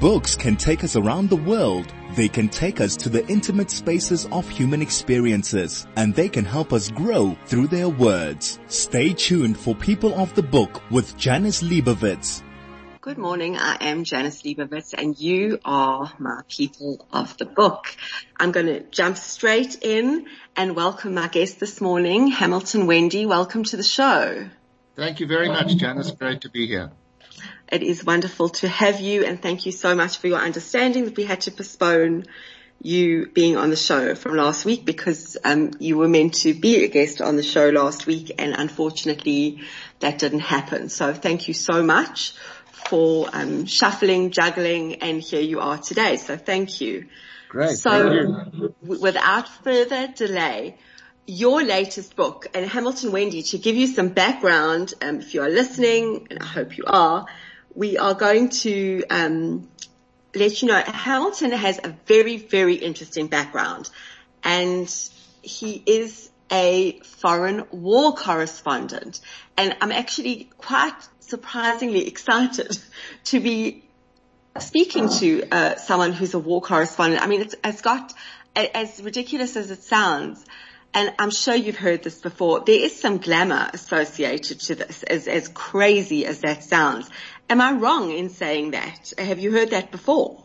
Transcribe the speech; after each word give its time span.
Books 0.00 0.34
can 0.34 0.56
take 0.56 0.82
us 0.82 0.96
around 0.96 1.30
the 1.30 1.36
world. 1.36 1.94
They 2.16 2.26
can 2.26 2.48
take 2.48 2.80
us 2.80 2.96
to 2.96 3.08
the 3.08 3.24
intimate 3.28 3.70
spaces 3.70 4.26
of 4.32 4.48
human 4.48 4.82
experiences 4.82 5.86
and 5.94 6.12
they 6.12 6.28
can 6.28 6.44
help 6.44 6.72
us 6.72 6.90
grow 6.90 7.38
through 7.46 7.68
their 7.68 7.88
words. 7.88 8.58
Stay 8.66 9.12
tuned 9.12 9.56
for 9.56 9.76
People 9.76 10.12
of 10.18 10.34
the 10.34 10.42
Book 10.42 10.82
with 10.90 11.16
Janice 11.16 11.62
Liebowitz. 11.62 12.42
Good 13.00 13.18
morning. 13.18 13.56
I 13.56 13.76
am 13.80 14.02
Janice 14.02 14.42
Liebowitz 14.42 14.94
and 14.98 15.16
you 15.16 15.60
are 15.64 16.12
my 16.18 16.40
people 16.48 17.06
of 17.12 17.36
the 17.36 17.46
book. 17.46 17.94
I'm 18.40 18.50
going 18.50 18.66
to 18.66 18.80
jump 18.80 19.18
straight 19.18 19.78
in 19.82 20.26
and 20.56 20.74
welcome 20.74 21.14
my 21.14 21.28
guest 21.28 21.60
this 21.60 21.80
morning, 21.80 22.26
Hamilton 22.26 22.88
Wende. 22.88 23.24
Welcome 23.28 23.62
to 23.62 23.76
the 23.76 23.84
show. 23.84 24.48
Thank 24.94 25.20
you 25.20 25.26
very 25.26 25.48
much, 25.48 25.76
Janice. 25.76 26.10
Great 26.10 26.42
to 26.42 26.50
be 26.50 26.66
here. 26.66 26.90
It 27.70 27.82
is 27.82 28.04
wonderful 28.04 28.50
to 28.50 28.68
have 28.68 29.00
you 29.00 29.24
and 29.24 29.40
thank 29.40 29.64
you 29.64 29.72
so 29.72 29.94
much 29.94 30.18
for 30.18 30.26
your 30.26 30.38
understanding 30.38 31.06
that 31.06 31.16
we 31.16 31.24
had 31.24 31.40
to 31.42 31.50
postpone 31.50 32.26
you 32.82 33.26
being 33.32 33.56
on 33.56 33.70
the 33.70 33.76
show 33.76 34.14
from 34.14 34.36
last 34.36 34.64
week 34.64 34.84
because 34.84 35.38
um, 35.44 35.70
you 35.78 35.96
were 35.96 36.08
meant 36.08 36.34
to 36.34 36.52
be 36.52 36.84
a 36.84 36.88
guest 36.88 37.22
on 37.22 37.36
the 37.36 37.42
show 37.42 37.70
last 37.70 38.06
week 38.06 38.32
and 38.38 38.54
unfortunately 38.54 39.62
that 40.00 40.18
didn't 40.18 40.40
happen. 40.40 40.90
So 40.90 41.14
thank 41.14 41.48
you 41.48 41.54
so 41.54 41.82
much 41.82 42.34
for 42.70 43.28
um, 43.32 43.64
shuffling, 43.64 44.32
juggling, 44.32 44.96
and 44.96 45.22
here 45.22 45.40
you 45.40 45.60
are 45.60 45.78
today. 45.78 46.16
So 46.16 46.36
thank 46.36 46.80
you. 46.80 47.06
Great. 47.48 47.78
So 47.78 48.44
w- 48.52 48.74
without 48.82 49.48
further 49.62 50.08
delay, 50.08 50.76
your 51.26 51.62
latest 51.62 52.16
book, 52.16 52.46
and 52.54 52.66
Hamilton 52.66 53.10
Wende, 53.10 53.48
to 53.50 53.58
give 53.58 53.76
you 53.76 53.86
some 53.86 54.08
background, 54.08 54.94
um, 55.00 55.20
if 55.20 55.34
you 55.34 55.42
are 55.42 55.48
listening, 55.48 56.26
and 56.30 56.40
I 56.40 56.44
hope 56.44 56.76
you 56.76 56.84
are, 56.86 57.26
we 57.74 57.96
are 57.96 58.14
going 58.14 58.50
to 58.50 59.04
um, 59.08 59.68
let 60.34 60.62
you 60.62 60.68
know 60.68 60.82
Hamilton 60.84 61.52
has 61.52 61.78
a 61.82 61.94
very, 62.06 62.36
very 62.36 62.74
interesting 62.74 63.28
background, 63.28 63.88
and 64.42 64.92
he 65.42 65.82
is 65.86 66.30
a 66.50 67.00
foreign 67.00 67.64
war 67.70 68.14
correspondent. 68.14 69.20
And 69.56 69.76
I'm 69.80 69.92
actually 69.92 70.50
quite 70.58 70.96
surprisingly 71.20 72.06
excited 72.06 72.78
to 73.24 73.40
be 73.40 73.84
speaking 74.58 75.08
to 75.08 75.48
uh, 75.50 75.76
someone 75.76 76.12
who's 76.12 76.34
a 76.34 76.38
war 76.38 76.60
correspondent. 76.60 77.22
I 77.22 77.26
mean, 77.26 77.40
it's, 77.40 77.54
it's 77.64 77.80
got, 77.80 78.12
as 78.54 79.02
ridiculous 79.02 79.56
as 79.56 79.70
it 79.70 79.82
sounds, 79.82 80.44
and 80.94 81.14
I'm 81.18 81.30
sure 81.30 81.54
you've 81.54 81.76
heard 81.76 82.02
this 82.02 82.20
before, 82.20 82.60
there 82.60 82.78
is 82.78 83.00
some 83.00 83.18
glamour 83.18 83.70
associated 83.72 84.60
to 84.60 84.74
this, 84.74 85.02
as, 85.02 85.26
as 85.26 85.48
crazy 85.48 86.26
as 86.26 86.40
that 86.40 86.62
sounds. 86.64 87.08
Am 87.48 87.60
I 87.60 87.72
wrong 87.72 88.10
in 88.10 88.28
saying 88.28 88.72
that? 88.72 89.12
Have 89.18 89.38
you 89.38 89.52
heard 89.52 89.70
that 89.70 89.90
before? 89.90 90.44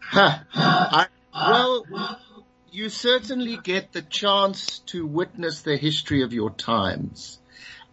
Huh. 0.00 0.38
I, 0.54 1.06
well, 1.34 2.18
you 2.70 2.90
certainly 2.90 3.56
get 3.56 3.92
the 3.92 4.02
chance 4.02 4.80
to 4.80 5.06
witness 5.06 5.62
the 5.62 5.76
history 5.76 6.22
of 6.22 6.32
your 6.32 6.50
times. 6.50 7.38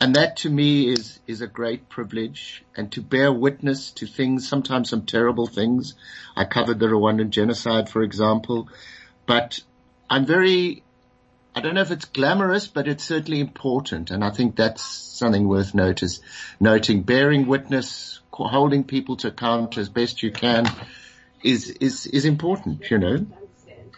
And 0.02 0.16
that 0.16 0.38
to 0.38 0.50
me 0.50 0.89
is, 0.89 1.20
is 1.27 1.42
a 1.42 1.47
great 1.47 1.89
privilege 1.89 2.64
and 2.75 2.92
to 2.94 3.02
bear 3.02 3.31
witness 3.31 3.92
to 3.92 4.08
things, 4.08 4.47
sometimes 4.47 4.89
some 4.89 5.05
terrible 5.05 5.47
things. 5.47 5.95
I 6.36 6.45
covered 6.45 6.80
the 6.80 6.88
Rwandan 6.88 7.31
genocide, 7.31 7.89
for 7.89 8.02
example, 8.02 8.70
but 9.25 9.59
I'm 10.09 10.25
very, 10.25 10.83
I 11.55 11.61
don't 11.61 11.73
know 11.73 11.81
if 11.81 11.92
it's 11.92 12.05
glamorous, 12.05 12.67
but 12.67 12.88
it's 12.88 13.03
certainly 13.03 13.39
important. 13.39 14.11
And 14.11 14.23
I 14.23 14.30
think 14.30 14.55
that's 14.55 14.83
something 14.83 15.47
worth 15.47 15.73
notice, 15.73 16.22
noting, 16.59 17.02
bearing 17.03 17.47
witness, 17.47 18.19
holding 18.31 18.83
people 18.83 19.17
to 19.17 19.28
account 19.30 19.77
as 19.77 19.89
best 19.89 20.23
you 20.23 20.31
can 20.31 20.66
is, 21.44 21.70
is, 21.70 22.05
is 22.05 22.25
important, 22.25 22.89
you 22.89 22.97
know. 22.97 23.25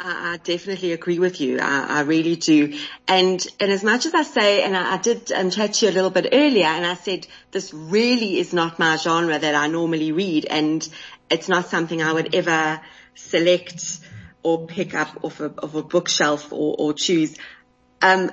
I 0.03 0.39
definitely 0.43 0.93
agree 0.93 1.19
with 1.19 1.41
you. 1.41 1.59
I, 1.59 1.99
I, 1.99 2.01
really 2.01 2.35
do. 2.35 2.75
And, 3.07 3.45
and 3.59 3.71
as 3.71 3.83
much 3.83 4.07
as 4.07 4.15
I 4.15 4.23
say, 4.23 4.63
and 4.63 4.75
I, 4.75 4.95
I 4.95 4.97
did 4.97 5.31
um, 5.31 5.51
chat 5.51 5.73
to 5.75 5.85
you 5.85 5.91
a 5.91 5.93
little 5.93 6.09
bit 6.09 6.29
earlier 6.31 6.65
and 6.65 6.85
I 6.85 6.95
said, 6.95 7.27
this 7.51 7.71
really 7.71 8.39
is 8.39 8.51
not 8.51 8.79
my 8.79 8.95
genre 8.95 9.37
that 9.37 9.53
I 9.53 9.67
normally 9.67 10.11
read 10.11 10.45
and 10.45 10.87
it's 11.29 11.47
not 11.47 11.67
something 11.67 12.01
I 12.01 12.13
would 12.13 12.33
ever 12.33 12.81
select 13.13 13.99
or 14.43 14.65
pick 14.67 14.93
up 14.93 15.23
off 15.23 15.39
a, 15.39 15.53
of 15.57 15.75
a 15.75 15.83
bookshelf 15.83 16.51
or, 16.51 16.75
or 16.77 16.93
choose. 16.93 17.37
Um, 18.01 18.31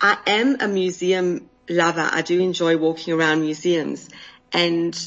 I 0.00 0.18
am 0.26 0.56
a 0.60 0.68
museum 0.68 1.48
lover. 1.68 2.08
I 2.10 2.22
do 2.22 2.40
enjoy 2.40 2.76
walking 2.76 3.14
around 3.14 3.40
museums 3.40 4.08
and 4.52 4.98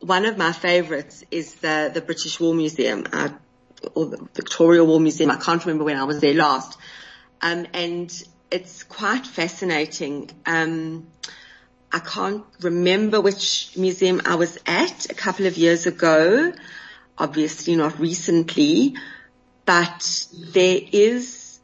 one 0.00 0.26
of 0.26 0.36
my 0.36 0.52
favorites 0.52 1.24
is 1.30 1.56
the, 1.56 1.90
the 1.92 2.00
British 2.00 2.38
War 2.38 2.54
Museum. 2.54 3.06
I 3.12 3.32
or 3.94 4.06
the 4.06 4.28
Victoria 4.34 4.84
War 4.84 5.00
Museum. 5.00 5.30
I 5.30 5.36
can't 5.36 5.64
remember 5.64 5.84
when 5.84 5.96
I 5.96 6.04
was 6.04 6.20
there 6.20 6.34
last. 6.34 6.78
Um, 7.40 7.66
and 7.72 8.10
it's 8.50 8.82
quite 8.82 9.26
fascinating. 9.26 10.30
Um, 10.46 11.08
I 11.92 11.98
can't 12.00 12.44
remember 12.60 13.20
which 13.20 13.72
museum 13.76 14.22
I 14.24 14.36
was 14.36 14.58
at 14.66 15.10
a 15.10 15.14
couple 15.14 15.46
of 15.46 15.56
years 15.56 15.86
ago, 15.86 16.52
obviously 17.16 17.76
not 17.76 17.98
recently, 17.98 18.96
but 19.66 20.26
there 20.54 20.80
is 20.92 21.60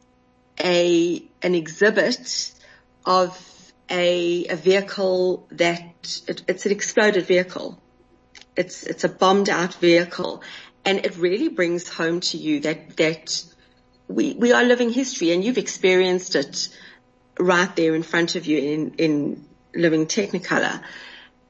a, 0.59 1.23
an 1.41 1.55
exhibit 1.55 2.53
of 3.05 3.73
a, 3.89 4.45
a 4.47 4.55
vehicle 4.55 5.47
that, 5.51 6.21
it, 6.27 6.43
it's 6.47 6.65
an 6.65 6.71
exploded 6.71 7.25
vehicle. 7.25 7.79
It's, 8.55 8.83
it's 8.83 9.03
a 9.03 9.09
bombed 9.09 9.49
out 9.49 9.73
vehicle 9.75 10.43
and 10.85 10.99
it 11.05 11.17
really 11.17 11.47
brings 11.47 11.89
home 11.89 12.19
to 12.19 12.37
you 12.37 12.59
that, 12.61 12.97
that 12.97 13.43
we, 14.07 14.33
we 14.33 14.51
are 14.51 14.63
living 14.63 14.91
history 14.91 15.31
and 15.31 15.43
you've 15.43 15.57
experienced 15.57 16.35
it 16.35 16.69
right 17.39 17.73
there 17.75 17.95
in 17.95 18.03
front 18.03 18.35
of 18.35 18.45
you 18.45 18.57
in, 18.57 18.93
in 18.97 19.45
living 19.73 20.05
technicolor. 20.05 20.83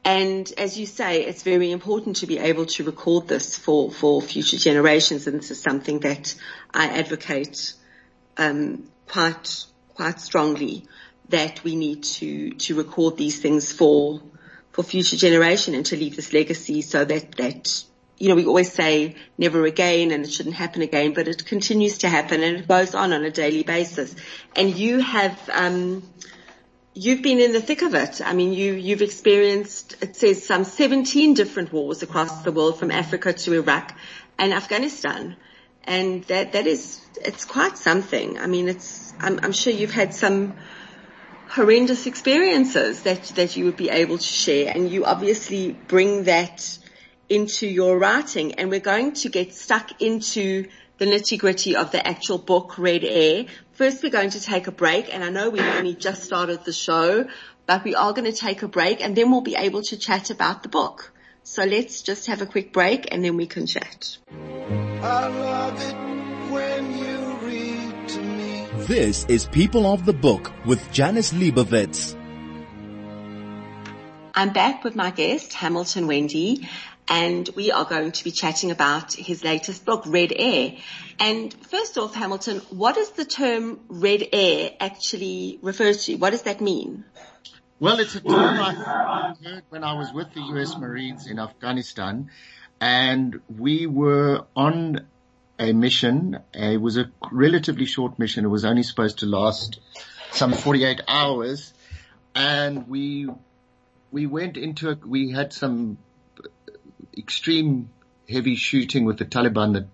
And 0.06 0.52
as 0.58 0.78
you 0.78 0.86
say, 0.86 1.24
it's 1.24 1.44
very 1.44 1.72
important 1.72 2.18
to 2.18 2.28
be 2.28 2.38
able 2.38 2.66
to 2.66 2.84
record 2.84 3.28
this 3.28 3.58
for, 3.58 3.90
for 3.90 4.22
future 4.22 4.58
generations. 4.58 5.28
And 5.28 5.40
this 5.40 5.52
is 5.52 5.62
something 5.62 6.00
that 6.00 6.36
I 6.74 7.00
advocate, 7.00 7.74
um, 8.38 8.90
quite, 9.08 9.64
quite 9.94 10.20
strongly 10.20 10.86
that 11.30 11.64
we 11.64 11.76
need 11.76 12.04
to, 12.04 12.52
to 12.52 12.76
record 12.76 13.16
these 13.16 13.40
things 13.40 13.72
for, 13.72 14.22
for 14.72 14.84
future 14.84 15.16
generation 15.16 15.74
and 15.74 15.86
to 15.86 15.96
leave 15.96 16.18
this 16.18 16.34
legacy 16.34 16.82
so 16.82 17.06
that, 17.06 17.32
that 17.38 17.84
you 18.18 18.28
know, 18.30 18.36
we 18.36 18.46
always 18.46 18.72
say 18.72 19.16
never 19.38 19.66
again 19.66 20.12
and 20.12 20.26
it 20.26 20.32
shouldn't 20.32 20.56
happen 20.56 20.82
again, 20.82 21.14
but 21.14 21.28
it 21.28 21.46
continues 21.46 22.00
to 22.00 22.10
happen 22.10 22.44
and 22.44 22.58
it 22.58 22.68
goes 22.68 22.94
on 22.94 23.14
on 23.14 23.24
a 23.24 23.32
daily 23.32 23.64
basis. 23.64 24.16
And 24.56 24.76
you 24.76 25.00
have, 25.00 25.50
um, 25.54 26.04
you've 26.94 27.22
been 27.22 27.40
in 27.40 27.52
the 27.52 27.62
thick 27.62 27.82
of 27.82 27.96
it. 27.96 28.22
I 28.24 28.34
mean, 28.34 28.54
you, 28.54 28.74
you've 28.74 29.02
experienced, 29.02 29.96
it 30.02 30.16
says 30.16 30.46
some 30.46 30.64
17 30.64 31.34
different 31.34 31.74
wars 31.74 32.04
across 32.04 32.44
the 32.44 32.52
world 32.52 32.80
from 32.80 32.92
Africa 32.92 33.34
to 33.34 33.54
Iraq 33.54 33.98
and 34.38 34.54
Afghanistan. 34.54 35.36
And 35.84 36.24
that, 36.26 36.54
that 36.54 36.68
is, 36.68 37.02
it's 37.22 37.46
quite 37.46 37.78
something. 37.78 38.40
I 38.40 38.48
mean, 38.48 38.70
it's, 38.70 39.14
I'm, 39.20 39.40
I'm 39.44 39.52
sure 39.52 39.74
you've 39.74 39.92
had 39.92 40.14
some 40.14 40.54
horrendous 41.50 42.08
experiences 42.08 43.04
that, 43.04 43.24
that 43.36 43.58
you 43.58 43.66
would 43.66 43.78
be 43.78 43.90
able 43.90 44.18
to 44.18 44.24
share 44.24 44.72
and 44.74 44.90
you 44.90 45.06
obviously 45.06 45.72
bring 45.88 46.24
that 46.24 46.80
into 47.30 47.68
your 47.68 47.98
writing 47.98 48.56
and 48.56 48.70
we're 48.70 48.80
going 48.80 49.14
to 49.14 49.30
get 49.30 49.54
stuck 49.54 50.02
into 50.02 50.68
the 50.98 51.06
nitty 51.06 51.38
gritty 51.40 51.76
of 51.76 51.92
the 51.92 52.06
actual 52.06 52.38
book, 52.38 52.78
Red 52.78 53.04
Air. 53.04 53.46
First 53.84 54.02
we're 54.02 54.12
going 54.12 54.30
to 54.30 54.40
take 54.40 54.68
a 54.68 54.72
break 54.72 55.14
and 55.14 55.26
I 55.26 55.30
know 55.30 55.50
we've 55.50 55.62
only 55.62 55.94
just 55.94 56.24
started 56.24 56.64
the 56.64 56.72
show, 56.72 57.28
but 57.66 57.84
we 57.84 57.96
are 57.96 58.14
going 58.14 58.32
to 58.32 58.38
take 58.48 58.64
a 58.64 58.70
break 58.70 59.04
and 59.04 59.14
then 59.14 59.30
we'll 59.30 59.42
be 59.42 59.58
able 59.58 59.82
to 59.82 59.98
chat 59.98 60.30
about 60.30 60.64
the 60.64 60.70
book. 60.70 61.12
So 61.44 61.66
let's 61.66 62.02
just 62.02 62.28
have 62.28 62.42
a 62.42 62.46
quick 62.46 62.72
break 62.72 63.10
and 63.12 63.26
then 63.26 63.36
we 63.36 63.46
can 63.46 63.68
chat. 63.68 64.20
This 68.88 69.26
is 69.26 69.48
People 69.48 69.86
of 69.86 70.06
the 70.06 70.14
Book 70.14 70.54
with 70.66 70.90
Janice 70.94 71.34
Liebowitz. 71.34 72.16
I'm 74.34 74.54
back 74.54 74.86
with 74.86 74.96
my 74.96 75.12
guest, 75.12 75.52
Hamilton 75.54 76.08
Wende, 76.08 76.66
and 77.08 77.50
we 77.56 77.72
are 77.72 77.86
going 77.86 78.12
to 78.12 78.24
be 78.24 78.32
chatting 78.32 78.72
about 78.72 79.14
his 79.14 79.44
latest 79.44 79.86
book, 79.86 80.04
Red 80.06 80.34
Air. 80.36 80.74
And 81.20 81.54
first 81.54 81.98
off, 81.98 82.16
Hamilton, 82.16 82.60
what 82.70 82.96
does 82.96 83.12
the 83.12 83.26
term 83.26 83.80
red 83.88 84.28
air 84.32 84.72
actually 84.80 85.60
refer 85.62 85.94
to? 85.94 86.16
What 86.16 86.32
does 86.32 86.44
that 86.44 86.62
mean? 86.62 87.04
Well, 87.80 88.00
it's 88.00 88.16
a 88.16 88.22
term 88.22 88.34
I 88.34 89.36
heard 89.44 89.64
when 89.70 89.84
I 89.84 89.94
was 89.94 90.14
with 90.14 90.34
the 90.34 90.42
US 90.42 90.78
Marines 90.78 91.28
in 91.28 91.40
Afghanistan 91.40 92.30
and 92.80 93.42
we 93.58 93.88
were 93.88 94.46
on 94.56 95.06
a 95.60 95.74
mission. 95.74 96.40
It 96.54 96.82
was 96.82 96.98
a 96.98 97.12
relatively 97.32 97.86
short 97.86 98.18
mission. 98.20 98.46
It 98.46 98.50
was 98.50 98.64
only 98.66 98.84
supposed 98.84 99.20
to 99.20 99.26
last 99.26 99.80
some 100.32 100.54
48 100.54 101.02
hours 101.08 101.74
and 102.36 102.88
we 102.88 103.30
we 104.12 104.28
went 104.28 104.58
into 104.58 104.92
a, 104.92 104.96
we 105.06 105.32
had 105.32 105.52
some 105.54 105.98
extreme 107.18 107.90
heavy 108.30 108.56
shooting 108.56 109.06
with 109.06 109.18
the 109.18 109.26
Taliban 109.26 109.74
that, 109.74 109.88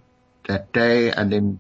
that 0.48 0.74
day 0.74 1.12
and 1.12 1.32
then 1.32 1.60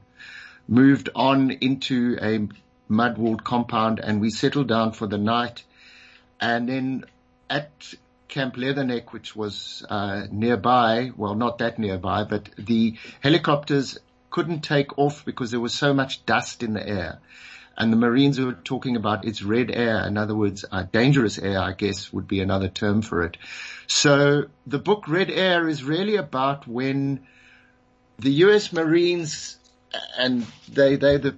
moved 0.68 1.10
on 1.16 1.52
into 1.52 2.18
a 2.22 2.48
mud 2.88 3.18
walled 3.18 3.44
compound 3.44 4.00
and 4.00 4.22
we 4.22 4.30
settled 4.30 4.68
down 4.68 4.92
for 4.92 5.08
the 5.08 5.18
night. 5.18 5.64
And 6.40 6.70
then 6.70 7.06
at 7.50 7.94
Camp 8.28 8.56
Leatherneck, 8.56 9.12
which 9.12 9.36
was 9.36 9.86
uh, 9.90 10.28
nearby, 10.32 11.12
well, 11.18 11.36
not 11.36 11.58
that 11.58 11.80
nearby, 11.80 12.24
but 12.24 12.50
the 12.58 12.96
helicopters 13.22 13.98
couldn't 14.30 14.62
take 14.62 14.98
off 14.98 15.26
because 15.26 15.52
there 15.52 15.60
was 15.60 15.74
so 15.74 15.94
much 15.94 16.26
dust 16.26 16.64
in 16.64 16.74
the 16.74 16.88
air. 16.88 17.20
And 17.80 17.94
the 17.94 17.98
Marines 17.98 18.40
were 18.40 18.54
talking 18.54 18.98
about 18.98 19.26
it's 19.26 19.42
red 19.42 19.72
air. 19.72 20.06
In 20.06 20.18
other 20.18 20.36
words, 20.36 20.66
uh, 20.70 20.84
dangerous 20.84 21.40
air, 21.40 21.60
I 21.60 21.72
guess 21.72 22.12
would 22.12 22.28
be 22.28 22.42
another 22.42 22.68
term 22.68 23.02
for 23.02 23.24
it. 23.24 23.38
So 23.88 24.44
the 24.68 24.80
book 24.80 25.08
Red 25.08 25.32
Air 25.32 25.68
is 25.70 25.84
really 25.84 26.18
about 26.18 26.68
when 26.68 27.26
the 28.20 28.32
US 28.32 28.74
Marines 28.74 29.58
and 30.18 30.46
they, 30.68 30.98
they 30.98 31.18
the 31.18 31.38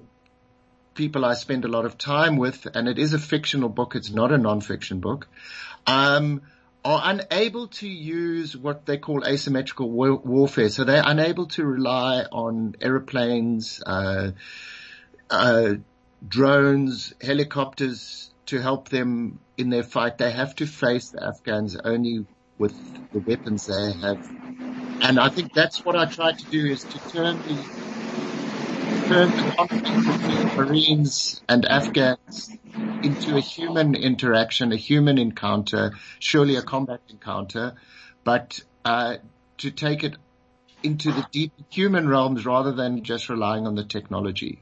people 0.96 1.24
I 1.24 1.36
spend 1.36 1.64
a 1.64 1.68
lot 1.68 1.86
of 1.86 1.98
time 1.98 2.38
with, 2.38 2.68
and 2.74 2.88
it 2.88 3.00
is 3.00 3.14
a 3.14 3.20
fictional 3.20 3.70
book. 3.70 3.96
It's 3.96 4.12
not 4.12 4.32
a 4.32 4.38
non-fiction 4.38 5.00
book. 5.00 5.28
Um, 5.88 6.42
are 6.84 7.02
unable 7.04 7.68
to 7.68 7.88
use 7.88 8.58
what 8.58 8.86
they 8.86 8.98
call 8.98 9.24
asymmetrical 9.26 9.90
war- 9.90 10.16
warfare. 10.16 10.70
So 10.70 10.84
they're 10.84 11.04
unable 11.06 11.46
to 11.48 11.66
rely 11.66 12.24
on 12.24 12.76
aeroplanes, 12.82 13.82
uh, 13.86 14.32
uh, 15.30 15.76
drones, 16.28 17.14
helicopters 17.22 18.32
to 18.48 18.62
help 18.62 18.90
them 18.90 19.40
in 19.58 19.70
their 19.70 19.84
fight. 19.84 20.18
They 20.18 20.32
have 20.32 20.56
to 20.58 20.66
face 20.66 21.10
the 21.10 21.24
Afghans 21.24 21.76
only 21.76 22.26
with 22.58 22.78
the 23.14 23.20
weapons 23.20 23.66
they 23.66 23.94
have. 24.02 24.20
And 25.02 25.20
I 25.20 25.30
think 25.30 25.54
that's 25.54 25.84
what 25.84 25.96
I 25.96 26.06
try 26.06 26.32
to 26.32 26.46
do 26.48 26.66
is 26.66 26.84
to 26.84 27.00
turn 27.08 27.42
the 27.46 27.58
turn 29.08 29.30
the 29.36 29.44
conflict 29.58 30.06
between 30.06 30.52
Marines 30.56 31.42
and 31.50 31.66
Afghans 31.66 32.58
into 33.04 33.36
a 33.36 33.40
human 33.40 33.96
interaction, 33.96 34.72
a 34.72 34.76
human 34.76 35.18
encounter, 35.18 35.94
surely 36.20 36.56
a 36.56 36.62
combat 36.62 37.02
encounter, 37.10 37.74
but 38.24 38.60
uh, 38.86 39.18
to 39.58 39.72
take 39.72 40.04
it 40.04 40.16
into 40.84 41.12
the 41.12 41.26
deep 41.32 41.54
human 41.70 42.08
realms 42.08 42.46
rather 42.46 42.72
than 42.72 43.04
just 43.04 43.30
relying 43.30 43.66
on 43.66 43.76
the 43.76 43.84
technology. 43.84 44.62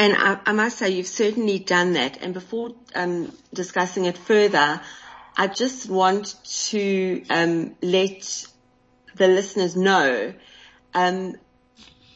And 0.00 0.16
I, 0.16 0.38
I 0.46 0.52
must 0.52 0.78
say, 0.78 0.88
you've 0.88 1.06
certainly 1.06 1.58
done 1.58 1.92
that. 1.92 2.22
And 2.22 2.32
before 2.32 2.70
um, 2.94 3.36
discussing 3.52 4.06
it 4.06 4.16
further, 4.16 4.80
I 5.36 5.46
just 5.46 5.90
want 5.90 6.36
to 6.70 7.22
um, 7.28 7.76
let 7.82 8.46
the 9.16 9.28
listeners 9.28 9.76
know 9.76 10.32
um, 10.94 11.36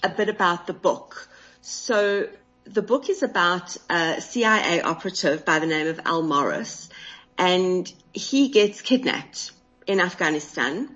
a 0.02 0.08
bit 0.08 0.30
about 0.30 0.66
the 0.66 0.72
book. 0.72 1.28
So 1.60 2.30
the 2.64 2.80
book 2.80 3.10
is 3.10 3.22
about 3.22 3.76
a 3.90 4.18
CIA 4.18 4.80
operative 4.80 5.44
by 5.44 5.58
the 5.58 5.66
name 5.66 5.86
of 5.86 6.00
Al 6.06 6.22
Morris, 6.22 6.88
and 7.36 7.92
he 8.14 8.48
gets 8.48 8.80
kidnapped 8.80 9.52
in 9.86 10.00
Afghanistan. 10.00 10.88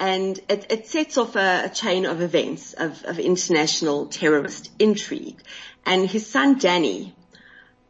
And 0.00 0.40
it, 0.48 0.66
it 0.70 0.86
sets 0.88 1.18
off 1.18 1.36
a, 1.36 1.66
a, 1.66 1.68
chain 1.68 2.06
of 2.06 2.20
events 2.22 2.72
of, 2.72 3.04
of, 3.04 3.18
international 3.18 4.06
terrorist 4.06 4.70
intrigue. 4.78 5.38
And 5.84 6.08
his 6.08 6.26
son 6.26 6.58
Danny 6.58 7.14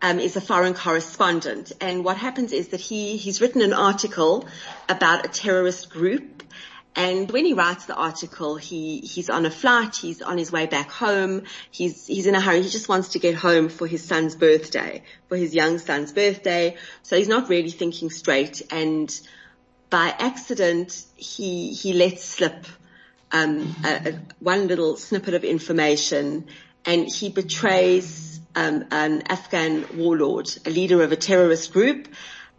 um, 0.03 0.19
is 0.19 0.37
a 0.37 0.41
foreign 0.41 0.75
correspondent. 0.75 1.73
And 1.81 2.05
what 2.05 2.17
happens 2.17 2.53
is 2.53 2.69
that 2.69 2.81
he 2.81 3.17
he's 3.17 3.41
written 3.41 3.63
an 3.63 3.73
article 3.73 4.49
about 4.89 5.25
a 5.25 5.29
terrorist 5.29 5.89
group 5.89 6.41
and 6.97 7.31
when 7.31 7.45
he 7.45 7.53
writes 7.53 7.87
the 7.87 7.95
article, 7.95 8.57
he, 8.57 8.99
he's 8.99 9.31
on 9.31 9.47
a 9.47 9.51
flight, 9.51 9.95
he's 9.95 10.23
on 10.23 10.39
his 10.39 10.51
way 10.51 10.67
back 10.67 10.91
home, 10.91 11.45
he's, 11.71 12.07
he's 12.07 12.27
in 12.27 12.35
a 12.35 12.41
hurry, 12.41 12.63
he 12.63 12.69
just 12.69 12.89
wants 12.89 13.11
to 13.11 13.21
get 13.21 13.37
home 13.37 13.69
for 13.69 13.87
his 13.87 14.03
son's 14.03 14.35
birthday, 14.35 15.03
for 15.29 15.37
his 15.37 15.55
young 15.55 15.79
son's 15.79 16.13
birthday. 16.13 16.77
So 17.03 17.17
he's 17.17 17.29
not 17.29 17.49
really 17.49 17.71
thinking 17.71 18.11
straight 18.11 18.63
and 18.73 19.09
by 19.91 20.15
accident, 20.19 21.05
he, 21.17 21.73
he 21.73 21.93
lets 21.93 22.25
slip, 22.25 22.67
um, 23.33 23.75
a, 23.85 24.11
a, 24.11 24.21
one 24.39 24.69
little 24.69 24.97
snippet 24.97 25.35
of 25.35 25.45
information 25.45 26.47
and 26.87 27.07
he 27.07 27.29
betrays, 27.29 28.41
um, 28.55 28.85
an 28.91 29.23
Afghan 29.27 29.85
warlord, 29.97 30.49
a 30.65 30.71
leader 30.71 31.03
of 31.03 31.13
a 31.13 31.17
terrorist 31.17 31.73
group 31.73 32.09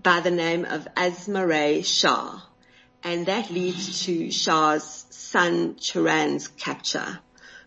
by 0.04 0.20
the 0.20 0.32
name 0.32 0.66
of 0.66 0.88
Azmare 0.96 1.84
Shah 1.86 2.42
and 3.04 3.26
that 3.26 3.50
leads 3.50 4.06
to 4.06 4.32
Shah's 4.32 5.06
son 5.10 5.76
Chiran's 5.76 6.48
capture. 6.48 7.20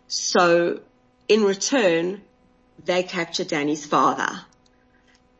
So 0.07 0.81
in 1.27 1.43
return, 1.43 2.21
they 2.83 3.03
capture 3.03 3.43
Danny's 3.43 3.85
father. 3.85 4.29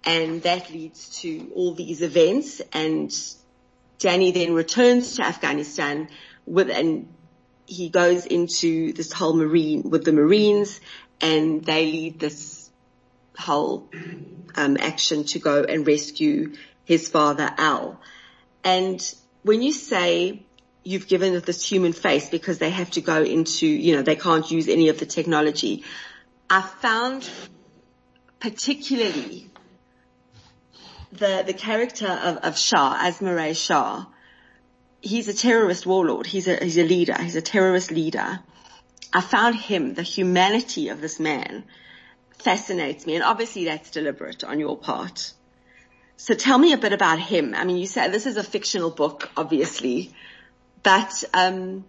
And 0.04 0.44
that 0.44 0.69
leads 0.69 1.21
to 1.21 1.51
all 1.56 1.74
these 1.74 2.01
events 2.01 2.62
and 2.74 3.12
Danny 4.00 4.31
then 4.31 4.53
returns 4.53 5.15
to 5.15 5.24
Afghanistan 5.24 6.09
with, 6.45 6.69
and 6.69 7.07
he 7.65 7.89
goes 7.89 8.25
into 8.25 8.94
this 8.94 9.12
whole 9.12 9.33
marine, 9.33 9.89
with 9.89 10.03
the 10.06 10.12
Marines 10.12 10.80
and 11.21 11.63
they 11.63 11.86
lead 11.86 12.19
this 12.19 12.69
whole, 13.38 13.89
um, 14.56 14.77
action 14.80 15.24
to 15.25 15.39
go 15.39 15.63
and 15.63 15.88
rescue 15.88 16.53
his 16.86 17.07
father 17.07 17.50
Al. 17.57 18.00
And 18.63 19.01
when 19.44 19.62
you 19.62 19.71
say 19.71 20.45
you've 20.83 21.07
given 21.07 21.33
it 21.33 21.45
this 21.45 21.68
human 21.68 21.94
face 21.94 22.30
because 22.30 22.59
they 22.59 22.69
have 22.69 22.92
to 22.92 23.01
go 23.01 23.24
into, 23.24 23.65
you 23.68 23.95
know, 23.95 24.03
they 24.03 24.15
can't 24.15 24.50
use 24.51 24.68
any 24.68 24.89
of 24.89 25.00
the 25.00 25.06
technology, 25.06 25.83
I 26.50 26.62
found 26.62 27.27
particularly 28.39 29.50
the, 31.18 31.44
the 31.46 31.54
character 31.54 32.08
of, 32.08 32.38
of 32.38 32.58
Shah, 32.58 32.98
Azmare 32.98 33.56
Shah, 33.56 34.06
he's 35.02 35.28
a 35.28 35.34
terrorist 35.34 35.86
warlord. 35.86 36.26
He's 36.26 36.48
a, 36.48 36.64
he's 36.64 36.78
a 36.78 36.84
leader. 36.84 37.20
He's 37.22 37.36
a 37.36 37.42
terrorist 37.42 37.92
leader. 37.92 38.40
I 39.14 39.22
found 39.22 39.56
him, 39.56 39.94
the 39.94 40.04
humanity 40.04 40.90
of 40.90 41.00
this 41.02 41.20
man 41.20 41.64
fascinates 42.40 43.06
me. 43.06 43.16
And 43.16 43.24
obviously 43.24 43.66
that's 43.66 43.92
deliberate 43.92 44.44
on 44.44 44.60
your 44.60 44.78
part. 44.78 45.34
So 46.18 46.34
tell 46.34 46.58
me 46.58 46.74
a 46.74 46.78
bit 46.78 46.94
about 46.94 47.20
him. 47.20 47.54
I 47.56 47.66
mean, 47.66 47.78
you 47.78 47.88
said 47.88 48.12
this 48.12 48.26
is 48.26 48.38
a 48.38 48.44
fictional 48.44 48.90
book, 48.90 49.30
obviously, 49.36 50.14
but 50.81 51.24
um, 51.34 51.86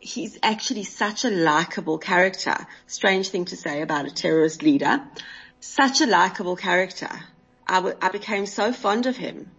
he's 0.00 0.38
actually 0.42 0.84
such 0.84 1.24
a 1.24 1.30
likable 1.30 1.98
character. 1.98 2.66
Strange 2.86 3.28
thing 3.28 3.44
to 3.46 3.56
say 3.56 3.82
about 3.82 4.06
a 4.06 4.10
terrorist 4.10 4.62
leader. 4.62 5.00
Such 5.60 6.00
a 6.00 6.06
likable 6.06 6.56
character. 6.56 7.10
I, 7.68 7.76
w- 7.76 7.96
I 8.00 8.08
became 8.08 8.46
so 8.46 8.72
fond 8.72 9.06
of 9.06 9.16
him. 9.16 9.50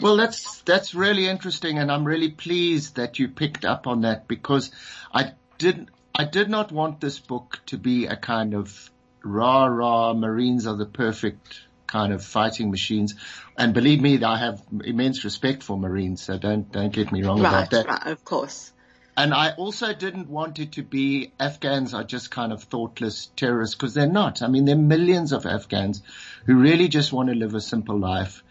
Well, 0.00 0.16
that's 0.16 0.62
that's 0.62 0.94
really 0.94 1.28
interesting, 1.28 1.78
and 1.78 1.92
I'm 1.92 2.04
really 2.04 2.30
pleased 2.30 2.96
that 2.96 3.18
you 3.18 3.28
picked 3.28 3.64
up 3.64 3.86
on 3.86 4.02
that 4.02 4.26
because 4.26 4.70
I 5.12 5.32
didn't, 5.58 5.90
I 6.14 6.24
did 6.24 6.48
not 6.48 6.72
want 6.72 7.00
this 7.00 7.18
book 7.18 7.60
to 7.66 7.76
be 7.76 8.06
a 8.06 8.16
kind 8.16 8.54
of 8.54 8.90
rah 9.22 9.66
rah 9.66 10.14
Marines 10.14 10.66
are 10.66 10.76
the 10.76 10.86
perfect 10.86 11.60
kind 11.86 12.12
of 12.12 12.24
fighting 12.24 12.70
machines. 12.70 13.14
And 13.56 13.74
believe 13.74 14.00
me, 14.00 14.22
I 14.24 14.38
have 14.38 14.62
immense 14.82 15.24
respect 15.24 15.62
for 15.62 15.76
Marines, 15.76 16.22
so 16.22 16.38
don't, 16.38 16.72
don't 16.72 16.92
get 16.92 17.12
me 17.12 17.22
wrong 17.22 17.42
right, 17.42 17.50
about 17.50 17.70
that. 17.70 17.86
Right, 17.86 18.06
of 18.06 18.24
course. 18.24 18.71
And 19.16 19.34
I 19.34 19.50
also 19.50 19.92
didn't 19.92 20.30
want 20.30 20.58
it 20.58 20.72
to 20.72 20.82
be 20.82 21.32
Afghans 21.38 21.92
are 21.92 22.04
just 22.04 22.30
kind 22.30 22.52
of 22.52 22.64
thoughtless 22.64 23.30
terrorists 23.36 23.74
because 23.74 23.92
they're 23.92 24.06
not. 24.06 24.40
I 24.40 24.48
mean, 24.48 24.64
there 24.64 24.74
are 24.74 24.78
millions 24.78 25.32
of 25.32 25.44
Afghans 25.44 26.02
who 26.46 26.56
really 26.56 26.88
just 26.88 27.12
want 27.12 27.28
to 27.28 27.34
live 27.34 27.54
a 27.54 27.60
simple 27.60 27.98
life. 27.98 28.42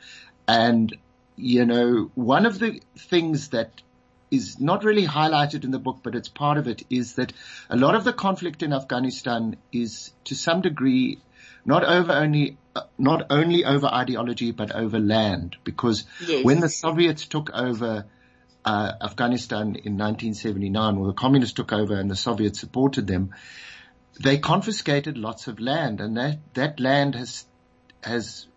And, 0.48 0.96
you 1.36 1.66
know, 1.66 2.12
one 2.14 2.46
of 2.46 2.60
the 2.60 2.80
things 2.96 3.50
that 3.50 3.82
is 4.30 4.60
not 4.60 4.84
really 4.84 5.06
highlighted 5.06 5.64
in 5.64 5.72
the 5.72 5.80
book, 5.80 6.00
but 6.04 6.16
it's 6.16 6.30
part 6.30 6.58
of 6.58 6.68
it 6.68 6.84
is 6.90 7.16
that 7.16 7.34
a 7.70 7.76
lot 7.76 7.96
of 7.96 8.04
the 8.04 8.14
conflict 8.14 8.62
in 8.62 8.72
Afghanistan 8.72 9.58
is 9.72 10.12
to 10.26 10.36
some 10.36 10.62
degree 10.62 11.20
not 11.66 11.84
over 11.84 12.14
only 12.14 12.58
not 12.98 13.28
only 13.30 13.66
over 13.66 13.86
ideology 13.88 14.52
but 14.52 14.72
over 14.72 15.00
land 15.00 15.58
because 15.64 16.06
yes. 16.26 16.44
when 16.44 16.60
the 16.60 16.70
Soviets 16.70 17.28
took 17.28 17.52
over 17.54 18.06
uh, 18.66 18.92
Afghanistan 19.02 19.76
in 19.76 19.98
1979 19.98 20.98
or 20.98 21.08
the 21.08 21.14
communists 21.14 21.56
took 21.56 21.74
over 21.74 21.96
and 21.96 22.10
the 22.10 22.16
Soviets 22.16 22.60
supported 22.60 23.08
them 23.08 23.34
they 24.20 24.38
confiscated 24.38 25.18
lots 25.18 25.48
of 25.48 25.60
land 25.60 26.02
and 26.02 26.18
that 26.18 26.40
that 26.54 26.80
land 26.80 27.16
has 27.16 27.46
has 28.04 28.48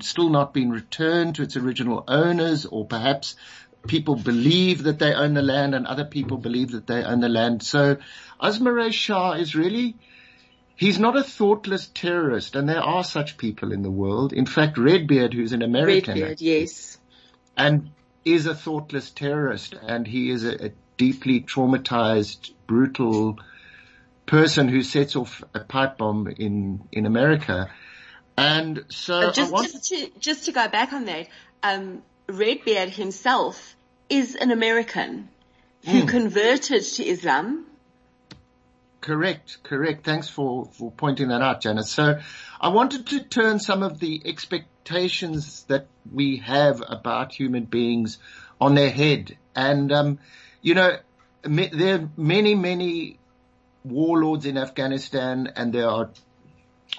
still 0.00 0.30
not 0.30 0.52
been 0.52 0.70
returned 0.70 1.36
to 1.36 1.42
its 1.42 1.56
original 1.56 2.04
owners 2.08 2.66
or 2.66 2.86
perhaps 2.86 3.36
people 3.86 4.16
believe 4.16 4.84
that 4.84 4.98
they 4.98 5.12
own 5.14 5.34
the 5.34 5.42
land 5.42 5.74
and 5.74 5.86
other 5.86 6.04
people 6.04 6.38
believe 6.38 6.72
that 6.72 6.86
they 6.86 7.04
own 7.04 7.20
the 7.20 7.28
land 7.28 7.62
so 7.62 7.96
Azmare 8.40 8.92
Shah 8.92 9.32
is 9.32 9.54
really 9.54 9.96
He's 10.76 10.98
not 10.98 11.16
a 11.16 11.22
thoughtless 11.22 11.88
terrorist, 11.94 12.56
and 12.56 12.68
there 12.68 12.82
are 12.82 13.04
such 13.04 13.36
people 13.36 13.70
in 13.70 13.82
the 13.82 13.90
world. 13.92 14.32
In 14.32 14.44
fact, 14.44 14.76
Redbeard, 14.76 15.32
who's 15.32 15.52
an 15.52 15.62
American, 15.62 16.14
Redbeard, 16.14 16.40
yes, 16.40 16.98
and 17.56 17.90
is 18.24 18.46
a 18.46 18.54
thoughtless 18.54 19.10
terrorist 19.10 19.74
and 19.80 20.06
he 20.06 20.30
is 20.30 20.44
a, 20.44 20.66
a 20.66 20.70
deeply 20.96 21.40
traumatized, 21.40 22.52
brutal 22.66 23.38
person 24.26 24.68
who 24.68 24.82
sets 24.82 25.16
off 25.16 25.42
a 25.54 25.60
pipe 25.60 25.98
bomb 25.98 26.28
in, 26.28 26.82
in 26.92 27.06
America. 27.06 27.70
And 28.36 28.84
so 28.88 29.30
just, 29.30 29.52
want- 29.52 29.70
just, 29.70 29.88
to, 29.90 30.10
just 30.18 30.44
to 30.46 30.52
go 30.52 30.66
back 30.68 30.92
on 30.92 31.04
that, 31.06 31.28
um, 31.62 32.02
Redbeard 32.28 32.88
himself 32.90 33.76
is 34.08 34.34
an 34.34 34.50
American 34.50 35.28
who 35.84 36.00
Hmm. 36.00 36.06
converted 36.06 36.82
to 36.82 37.04
Islam. 37.06 37.66
Correct, 39.02 39.58
correct. 39.62 40.02
Thanks 40.04 40.28
for, 40.28 40.64
for 40.72 40.90
pointing 40.90 41.28
that 41.28 41.42
out, 41.42 41.60
Janice. 41.60 41.90
So 41.90 42.18
I 42.58 42.68
wanted 42.68 43.06
to 43.08 43.20
turn 43.20 43.58
some 43.60 43.82
of 43.82 43.98
the 43.98 44.22
expectations 44.24 44.70
that 44.84 45.86
we 46.12 46.38
have 46.38 46.82
about 46.86 47.32
human 47.32 47.64
beings 47.64 48.18
on 48.60 48.74
their 48.74 48.90
head. 48.90 49.36
And, 49.54 49.92
um, 49.92 50.18
you 50.62 50.74
know, 50.74 50.96
there 51.42 51.94
are 51.94 52.08
many, 52.16 52.54
many 52.54 53.18
warlords 53.84 54.46
in 54.46 54.56
Afghanistan 54.56 55.52
and 55.56 55.72
there 55.72 55.88
are 55.88 56.10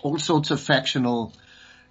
all 0.03 0.19
sorts 0.19 0.51
of 0.51 0.61
factional 0.61 1.33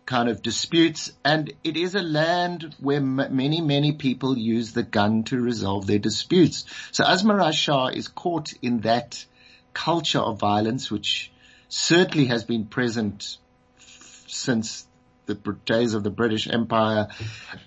kind 0.06 0.28
of 0.28 0.42
disputes 0.42 1.12
and 1.24 1.52
it 1.64 1.76
is 1.76 1.94
a 1.94 2.02
land 2.02 2.74
where 2.78 2.98
m- 2.98 3.16
many, 3.30 3.60
many 3.60 3.92
people 3.92 4.36
use 4.36 4.72
the 4.72 4.82
gun 4.82 5.24
to 5.24 5.40
resolve 5.40 5.86
their 5.86 5.98
disputes. 5.98 6.64
So 6.92 7.04
Asmarai 7.04 7.52
Shah 7.52 7.86
is 7.88 8.08
caught 8.08 8.52
in 8.60 8.80
that 8.80 9.24
culture 9.72 10.20
of 10.20 10.38
violence, 10.38 10.90
which 10.90 11.32
certainly 11.68 12.26
has 12.26 12.44
been 12.44 12.66
present 12.66 13.38
since 14.26 14.86
the 15.26 15.34
days 15.64 15.94
of 15.94 16.02
the 16.02 16.10
British 16.10 16.48
Empire 16.48 17.08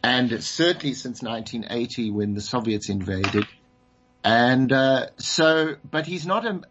and 0.04 0.44
certainly 0.44 0.94
since 0.94 1.22
1980 1.22 2.12
when 2.12 2.34
the 2.34 2.42
Soviets 2.42 2.90
invaded. 2.90 3.46
And, 4.24 4.72
uh, 4.72 5.08
so, 5.18 5.76
but 5.90 6.06
he's 6.06 6.26
not 6.26 6.46
a, 6.46 6.62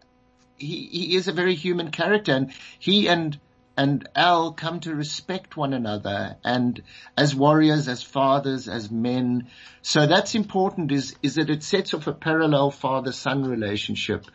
he, 0.57 0.87
he 0.87 1.15
is 1.15 1.27
a 1.27 1.33
very 1.33 1.55
human 1.55 1.91
character 1.91 2.33
and 2.33 2.53
he 2.79 3.07
and, 3.07 3.39
and 3.75 4.07
Al 4.15 4.53
come 4.53 4.79
to 4.81 4.95
respect 4.95 5.55
one 5.55 5.73
another 5.73 6.37
and 6.43 6.81
as 7.15 7.35
warriors, 7.35 7.87
as 7.87 8.01
fathers, 8.01 8.67
as 8.67 8.89
men. 8.89 9.47
So 9.81 10.07
that's 10.07 10.35
important 10.35 10.91
is, 10.91 11.15
is 11.21 11.35
that 11.35 11.49
it 11.49 11.63
sets 11.63 11.93
off 11.93 12.07
a 12.07 12.13
parallel 12.13 12.71
father-son 12.71 13.43
relationship 13.43 14.25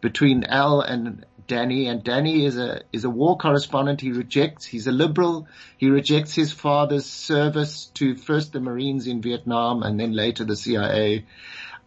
between 0.00 0.44
Al 0.44 0.80
and 0.80 1.24
Danny 1.48 1.88
and 1.88 2.04
Danny 2.04 2.44
is 2.44 2.56
a, 2.56 2.82
is 2.92 3.04
a 3.04 3.10
war 3.10 3.36
correspondent. 3.36 4.00
He 4.00 4.12
rejects, 4.12 4.64
he's 4.64 4.86
a 4.86 4.92
liberal. 4.92 5.48
He 5.78 5.90
rejects 5.90 6.34
his 6.34 6.52
father's 6.52 7.06
service 7.06 7.86
to 7.94 8.14
first 8.14 8.52
the 8.52 8.60
Marines 8.60 9.08
in 9.08 9.20
Vietnam 9.20 9.82
and 9.82 9.98
then 9.98 10.12
later 10.12 10.44
the 10.44 10.54
CIA. 10.54 11.24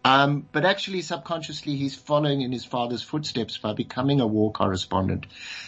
Um, 0.04 0.46
but 0.50 0.64
actually 0.64 1.00
subconsciously 1.02 1.76
he's 1.76 1.94
following 1.94 2.40
in 2.40 2.50
his 2.50 2.64
father's 2.64 3.02
footsteps 3.02 3.56
by 3.56 3.72
becoming 3.72 4.20
a 4.20 4.26
war 4.26 4.50
correspondent. 4.50 5.26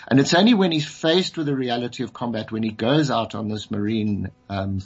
And 0.08 0.18
it's 0.18 0.34
only 0.34 0.54
when 0.54 0.72
he's 0.72 0.88
faced 0.88 1.38
with 1.38 1.46
the 1.46 1.54
reality 1.54 2.02
of 2.02 2.12
combat, 2.12 2.50
when 2.50 2.64
he 2.64 2.72
goes 2.72 3.10
out 3.12 3.36
on 3.36 3.48
this 3.48 3.70
Marine, 3.70 4.32
um, 4.50 4.80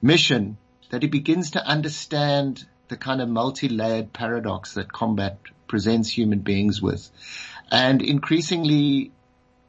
mission 0.00 0.56
that 0.88 1.02
he 1.02 1.08
begins 1.08 1.52
to 1.52 1.64
understand 1.64 2.64
the 2.88 2.96
kind 2.96 3.20
of 3.20 3.28
multi-layered 3.28 4.12
paradox 4.12 4.74
that 4.74 4.92
combat 4.92 5.38
presents 5.70 6.10
human 6.10 6.40
beings 6.40 6.82
with. 6.82 7.08
And 7.70 8.02
increasingly 8.02 9.12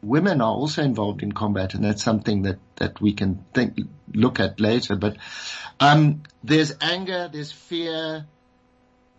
women 0.01 0.41
are 0.41 0.51
also 0.51 0.81
involved 0.81 1.21
in 1.21 1.31
combat 1.31 1.75
and 1.75 1.83
that's 1.83 2.03
something 2.03 2.41
that, 2.41 2.57
that 2.77 2.99
we 2.99 3.13
can 3.13 3.45
think, 3.53 3.79
look 4.13 4.39
at 4.39 4.59
later. 4.59 4.95
But, 4.95 5.17
um, 5.79 6.23
there's 6.43 6.73
anger, 6.81 7.29
there's 7.31 7.51
fear, 7.51 8.25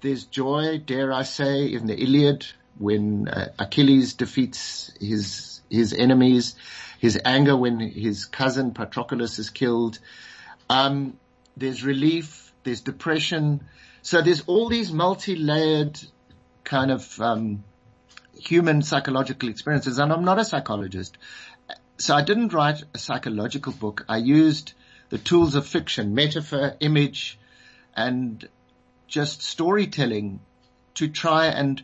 there's 0.01 0.25
joy, 0.25 0.83
dare 0.85 1.12
I 1.12 1.23
say, 1.23 1.73
in 1.73 1.87
the 1.87 1.95
Iliad 1.95 2.47
when 2.79 3.29
uh, 3.29 3.53
Achilles 3.59 4.15
defeats 4.15 4.93
his 5.01 5.61
his 5.71 5.95
enemies, 5.95 6.55
his 6.99 7.19
anger 7.25 7.57
when 7.57 7.81
his 7.81 8.27
cousin 8.27 8.73
Patroclus 8.73 9.39
is 9.39 9.49
killed. 9.49 9.99
Um, 10.69 11.19
there's 11.57 11.83
relief, 11.83 12.53
there's 12.65 12.83
depression. 12.83 13.62
So 14.03 14.21
there's 14.21 14.43
all 14.47 14.69
these 14.69 14.93
multi-layered 14.93 15.99
kind 16.64 16.90
of 16.90 17.21
um, 17.21 17.64
human 18.38 18.83
psychological 18.83 19.49
experiences. 19.49 19.99
And 19.99 20.12
I'm 20.12 20.25
not 20.25 20.38
a 20.38 20.45
psychologist, 20.45 21.19
so 21.99 22.14
I 22.14 22.23
didn't 22.23 22.52
write 22.52 22.83
a 22.95 22.99
psychological 22.99 23.73
book. 23.73 24.04
I 24.09 24.16
used 24.16 24.75
the 25.09 25.19
tools 25.19 25.54
of 25.54 25.66
fiction, 25.66 26.14
metaphor, 26.14 26.75
image, 26.81 27.38
and 27.95 28.49
just 29.07 29.42
storytelling 29.42 30.40
to 30.95 31.09
try 31.09 31.47
and 31.47 31.83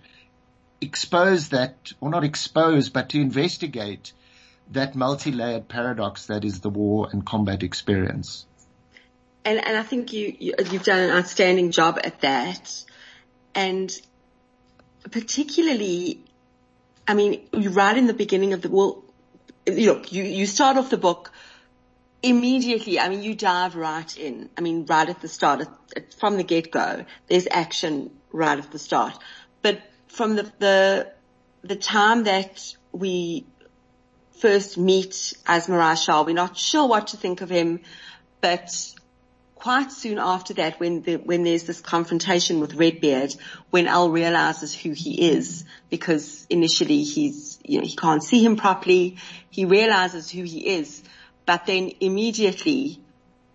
expose 0.80 1.50
that, 1.50 1.92
or 2.00 2.10
not 2.10 2.24
expose, 2.24 2.88
but 2.88 3.10
to 3.10 3.20
investigate 3.20 4.12
that 4.70 4.94
multi-layered 4.94 5.68
paradox 5.68 6.26
that 6.26 6.44
is 6.44 6.60
the 6.60 6.70
war 6.70 7.08
and 7.10 7.24
combat 7.24 7.62
experience. 7.62 8.46
And, 9.44 9.64
and 9.64 9.76
I 9.76 9.82
think 9.82 10.12
you, 10.12 10.34
you, 10.38 10.54
you've 10.70 10.84
done 10.84 11.00
an 11.00 11.10
outstanding 11.10 11.70
job 11.70 11.98
at 12.02 12.20
that. 12.20 12.84
And 13.54 13.90
particularly, 15.10 16.20
I 17.06 17.14
mean, 17.14 17.48
you 17.52 17.70
right 17.70 17.96
in 17.96 18.06
the 18.06 18.14
beginning 18.14 18.52
of 18.52 18.62
the, 18.62 18.70
well, 18.70 19.02
look, 19.66 20.12
you, 20.12 20.24
you 20.24 20.46
start 20.46 20.76
off 20.76 20.90
the 20.90 20.96
book 20.96 21.32
immediately. 22.22 22.98
I 22.98 23.08
mean, 23.08 23.22
you 23.22 23.34
dive 23.34 23.76
right 23.76 24.16
in. 24.16 24.50
I 24.56 24.60
mean, 24.60 24.86
right 24.86 25.08
at 25.08 25.20
the 25.20 25.28
start, 25.28 25.66
from 26.18 26.36
the 26.36 26.44
get-go, 26.44 27.04
there's 27.28 27.46
action 27.50 28.10
right 28.32 28.58
at 28.58 28.70
the 28.70 28.78
start. 28.78 29.18
But 29.62 29.80
from 30.08 30.36
the, 30.36 30.52
the, 30.58 31.12
the 31.62 31.76
time 31.76 32.24
that 32.24 32.76
we 32.92 33.46
first 34.38 34.78
meet 34.78 35.10
Asmarai 35.46 36.02
Shah, 36.02 36.22
we're 36.22 36.34
not 36.34 36.56
sure 36.56 36.86
what 36.86 37.08
to 37.08 37.16
think 37.16 37.40
of 37.40 37.50
him, 37.50 37.80
but 38.40 38.94
quite 39.58 39.90
soon 39.90 40.18
after 40.18 40.54
that, 40.54 40.78
when 40.78 41.02
the, 41.02 41.16
when 41.16 41.42
there's 41.42 41.64
this 41.64 41.80
confrontation 41.80 42.60
with 42.60 42.74
Redbeard, 42.74 43.34
when 43.70 43.88
Al 43.88 44.10
realizes 44.10 44.74
who 44.74 44.92
he 44.92 45.30
is, 45.32 45.64
because 45.90 46.46
initially 46.48 47.02
he's, 47.02 47.58
you 47.64 47.78
know, 47.78 47.86
he 47.86 47.96
can't 47.96 48.22
see 48.22 48.44
him 48.44 48.56
properly, 48.56 49.18
he 49.50 49.64
realizes 49.64 50.30
who 50.30 50.42
he 50.42 50.66
is, 50.66 51.02
but 51.46 51.66
then 51.66 51.92
immediately 52.00 53.00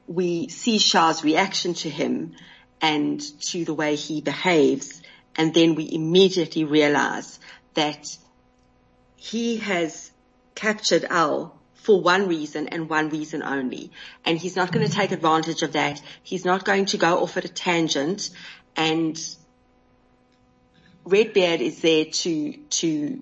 we 0.07 0.49
see 0.49 0.77
Shah's 0.77 1.23
reaction 1.23 1.73
to 1.75 1.89
him 1.89 2.33
and 2.81 3.21
to 3.43 3.63
the 3.63 3.73
way 3.73 3.95
he 3.95 4.19
behaves, 4.21 5.01
and 5.35 5.53
then 5.53 5.75
we 5.75 5.89
immediately 5.91 6.65
realize 6.65 7.39
that 7.75 8.17
he 9.15 9.57
has 9.57 10.11
captured 10.53 11.05
Al 11.05 11.57
for 11.83 11.99
one 11.99 12.29
reason 12.29 12.69
and 12.69 12.89
one 12.89 13.09
reason 13.09 13.43
only. 13.43 13.91
And 14.25 14.37
he's 14.37 14.55
not 14.55 14.71
going 14.71 14.87
to 14.87 14.91
take 14.91 15.11
advantage 15.11 15.63
of 15.63 15.73
that. 15.73 16.01
He's 16.23 16.45
not 16.45 16.63
going 16.63 16.85
to 16.85 16.97
go 16.97 17.21
off 17.21 17.35
at 17.35 17.43
a 17.43 17.49
tangent 17.49 18.29
and 18.75 19.19
Redbeard 21.03 21.59
is 21.59 21.81
there 21.81 22.05
to, 22.05 22.53
to, 22.53 23.21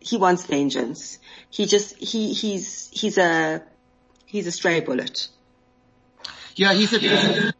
he 0.00 0.16
wants 0.16 0.44
vengeance. 0.44 1.20
He 1.50 1.66
just, 1.66 1.96
he, 1.98 2.32
he's, 2.32 2.90
he's 2.92 3.16
a, 3.16 3.62
he's 4.26 4.48
a 4.48 4.52
stray 4.52 4.80
bullet. 4.80 5.28
Yeah, 6.56 6.74
he's 6.74 6.92
a, 6.92 7.52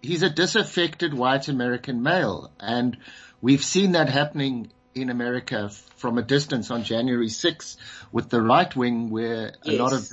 he's 0.00 0.22
a 0.22 0.30
disaffected 0.30 1.12
white 1.12 1.48
American 1.48 2.04
male 2.04 2.52
and 2.60 2.96
we've 3.40 3.64
seen 3.64 3.92
that 3.92 4.08
happening 4.08 4.70
in 5.02 5.10
America 5.10 5.70
from 5.96 6.18
a 6.18 6.22
distance 6.22 6.70
on 6.70 6.84
January 6.84 7.28
6th 7.28 7.76
with 8.12 8.28
the 8.28 8.40
right 8.40 8.74
wing 8.74 9.10
where 9.10 9.52
yes. 9.64 9.74
a 9.78 9.82
lot 9.82 9.92
of 9.92 10.08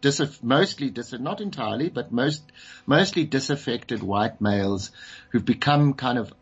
dis, 0.00 0.42
mostly 0.42 0.90
dis, 0.90 1.12
not 1.12 1.40
entirely, 1.40 1.88
but 1.88 2.12
most, 2.12 2.42
mostly 2.86 3.24
disaffected 3.24 4.02
white 4.02 4.40
males 4.40 4.90
who've 5.30 5.44
become 5.44 5.94
kind 5.94 6.18
of 6.18 6.32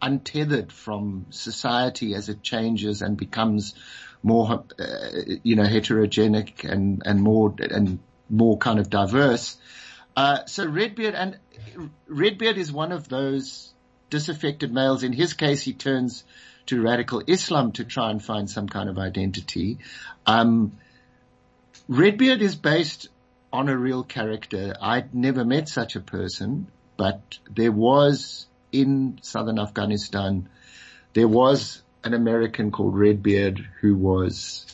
untethered 0.00 0.72
from 0.72 1.26
society 1.30 2.14
as 2.14 2.28
it 2.28 2.42
changes 2.42 3.02
and 3.02 3.16
becomes 3.16 3.74
more, 4.22 4.64
uh, 4.78 4.84
you 5.42 5.56
know, 5.56 5.64
heterogenic 5.64 6.64
and, 6.64 7.02
and 7.04 7.20
more, 7.20 7.54
and 7.58 7.98
more 8.30 8.56
kind 8.56 8.78
of 8.78 8.88
diverse. 8.88 9.56
Uh, 10.16 10.44
so 10.46 10.66
Redbeard 10.66 11.14
and 11.14 11.38
Redbeard 12.06 12.56
is 12.56 12.72
one 12.72 12.92
of 12.92 13.08
those 13.08 13.72
disaffected 14.10 14.72
males. 14.72 15.02
In 15.02 15.12
his 15.12 15.34
case, 15.34 15.62
he 15.62 15.72
turns 15.72 16.24
to 16.66 16.82
radical 16.82 17.22
Islam 17.26 17.72
to 17.72 17.84
try 17.84 18.10
and 18.10 18.22
find 18.22 18.48
some 18.48 18.68
kind 18.68 18.88
of 18.88 18.98
identity. 18.98 19.78
Um, 20.26 20.72
Redbeard 21.88 22.40
is 22.42 22.54
based 22.54 23.08
on 23.52 23.68
a 23.68 23.76
real 23.76 24.02
character. 24.02 24.74
I'd 24.80 25.14
never 25.14 25.44
met 25.44 25.68
such 25.68 25.96
a 25.96 26.00
person, 26.00 26.66
but 26.96 27.38
there 27.50 27.72
was 27.72 28.46
in 28.72 29.18
southern 29.22 29.58
Afghanistan, 29.58 30.48
there 31.12 31.28
was 31.28 31.82
an 32.02 32.14
American 32.14 32.70
called 32.70 32.96
Redbeard 32.98 33.58
who 33.80 33.94
was 33.94 34.66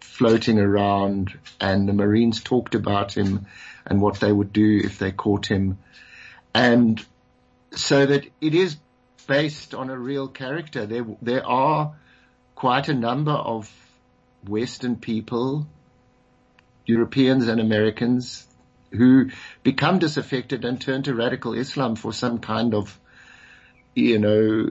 floating 0.00 0.58
around 0.58 1.38
and 1.58 1.88
the 1.88 1.94
Marines 1.94 2.42
talked 2.42 2.74
about 2.74 3.16
him 3.16 3.46
and 3.86 4.02
what 4.02 4.20
they 4.20 4.30
would 4.30 4.52
do 4.52 4.80
if 4.84 4.98
they 4.98 5.10
caught 5.10 5.46
him. 5.46 5.78
And 6.54 7.02
so 7.72 8.04
that 8.04 8.26
it 8.40 8.54
is 8.54 8.76
based 9.30 9.74
on 9.76 9.90
a 9.90 9.96
real 9.96 10.26
character. 10.26 10.86
There, 10.86 11.06
there 11.22 11.46
are 11.46 11.94
quite 12.56 12.88
a 12.88 12.94
number 12.94 13.30
of 13.30 13.70
Western 14.44 14.96
people, 14.96 15.68
Europeans 16.84 17.46
and 17.46 17.60
Americans, 17.60 18.44
who 18.90 19.30
become 19.62 20.00
disaffected 20.00 20.64
and 20.64 20.80
turn 20.80 21.04
to 21.04 21.14
radical 21.14 21.52
Islam 21.54 21.94
for 21.94 22.12
some 22.12 22.40
kind 22.40 22.74
of, 22.74 22.98
you 23.94 24.18
know, 24.18 24.68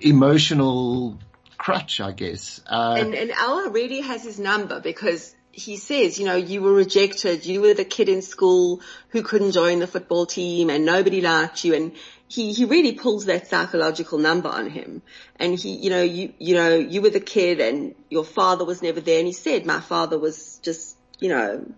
emotional 0.00 1.16
crutch, 1.56 2.00
I 2.00 2.10
guess. 2.10 2.60
Uh, 2.68 2.96
and, 2.98 3.14
and 3.14 3.30
Al 3.30 3.70
really 3.70 4.00
has 4.00 4.24
his 4.24 4.40
number 4.40 4.80
because 4.80 5.32
he 5.52 5.76
says, 5.76 6.18
you 6.18 6.26
know, 6.26 6.34
you 6.34 6.60
were 6.60 6.72
rejected. 6.72 7.46
You 7.46 7.60
were 7.60 7.74
the 7.74 7.84
kid 7.84 8.08
in 8.08 8.22
school 8.22 8.80
who 9.10 9.22
couldn't 9.22 9.52
join 9.52 9.78
the 9.78 9.86
football 9.86 10.26
team 10.26 10.70
and 10.70 10.84
nobody 10.84 11.20
liked 11.20 11.64
you. 11.64 11.74
And 11.74 11.92
he, 12.32 12.54
he 12.54 12.64
really 12.64 12.92
pulls 12.92 13.26
that 13.26 13.46
psychological 13.46 14.18
number 14.18 14.48
on 14.48 14.70
him. 14.70 15.02
And 15.36 15.58
he, 15.58 15.74
you 15.74 15.90
know, 15.90 16.02
you, 16.02 16.32
you 16.38 16.54
know, 16.54 16.74
you 16.76 17.02
were 17.02 17.10
the 17.10 17.20
kid 17.20 17.60
and 17.60 17.94
your 18.08 18.24
father 18.24 18.64
was 18.64 18.80
never 18.80 19.02
there. 19.02 19.18
And 19.18 19.26
he 19.26 19.34
said, 19.34 19.66
my 19.66 19.80
father 19.80 20.18
was 20.18 20.58
just, 20.62 20.96
you 21.20 21.28
know, 21.28 21.70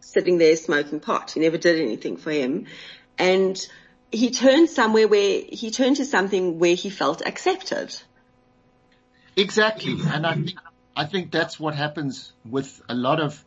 sitting 0.00 0.36
there 0.36 0.54
smoking 0.56 1.00
pot. 1.00 1.30
He 1.30 1.40
never 1.40 1.56
did 1.56 1.80
anything 1.80 2.18
for 2.18 2.30
him. 2.30 2.66
And 3.16 3.56
he 4.10 4.30
turned 4.30 4.68
somewhere 4.68 5.08
where 5.08 5.40
he 5.48 5.70
turned 5.70 5.96
to 5.96 6.04
something 6.04 6.58
where 6.58 6.74
he 6.74 6.90
felt 6.90 7.22
accepted. 7.24 7.98
Exactly. 9.34 9.96
And 10.08 10.26
I 10.26 10.34
think 10.34 10.58
I 10.94 11.06
think 11.06 11.30
that's 11.30 11.58
what 11.58 11.74
happens 11.74 12.34
with 12.44 12.82
a 12.86 12.94
lot 12.94 13.18
of, 13.18 13.42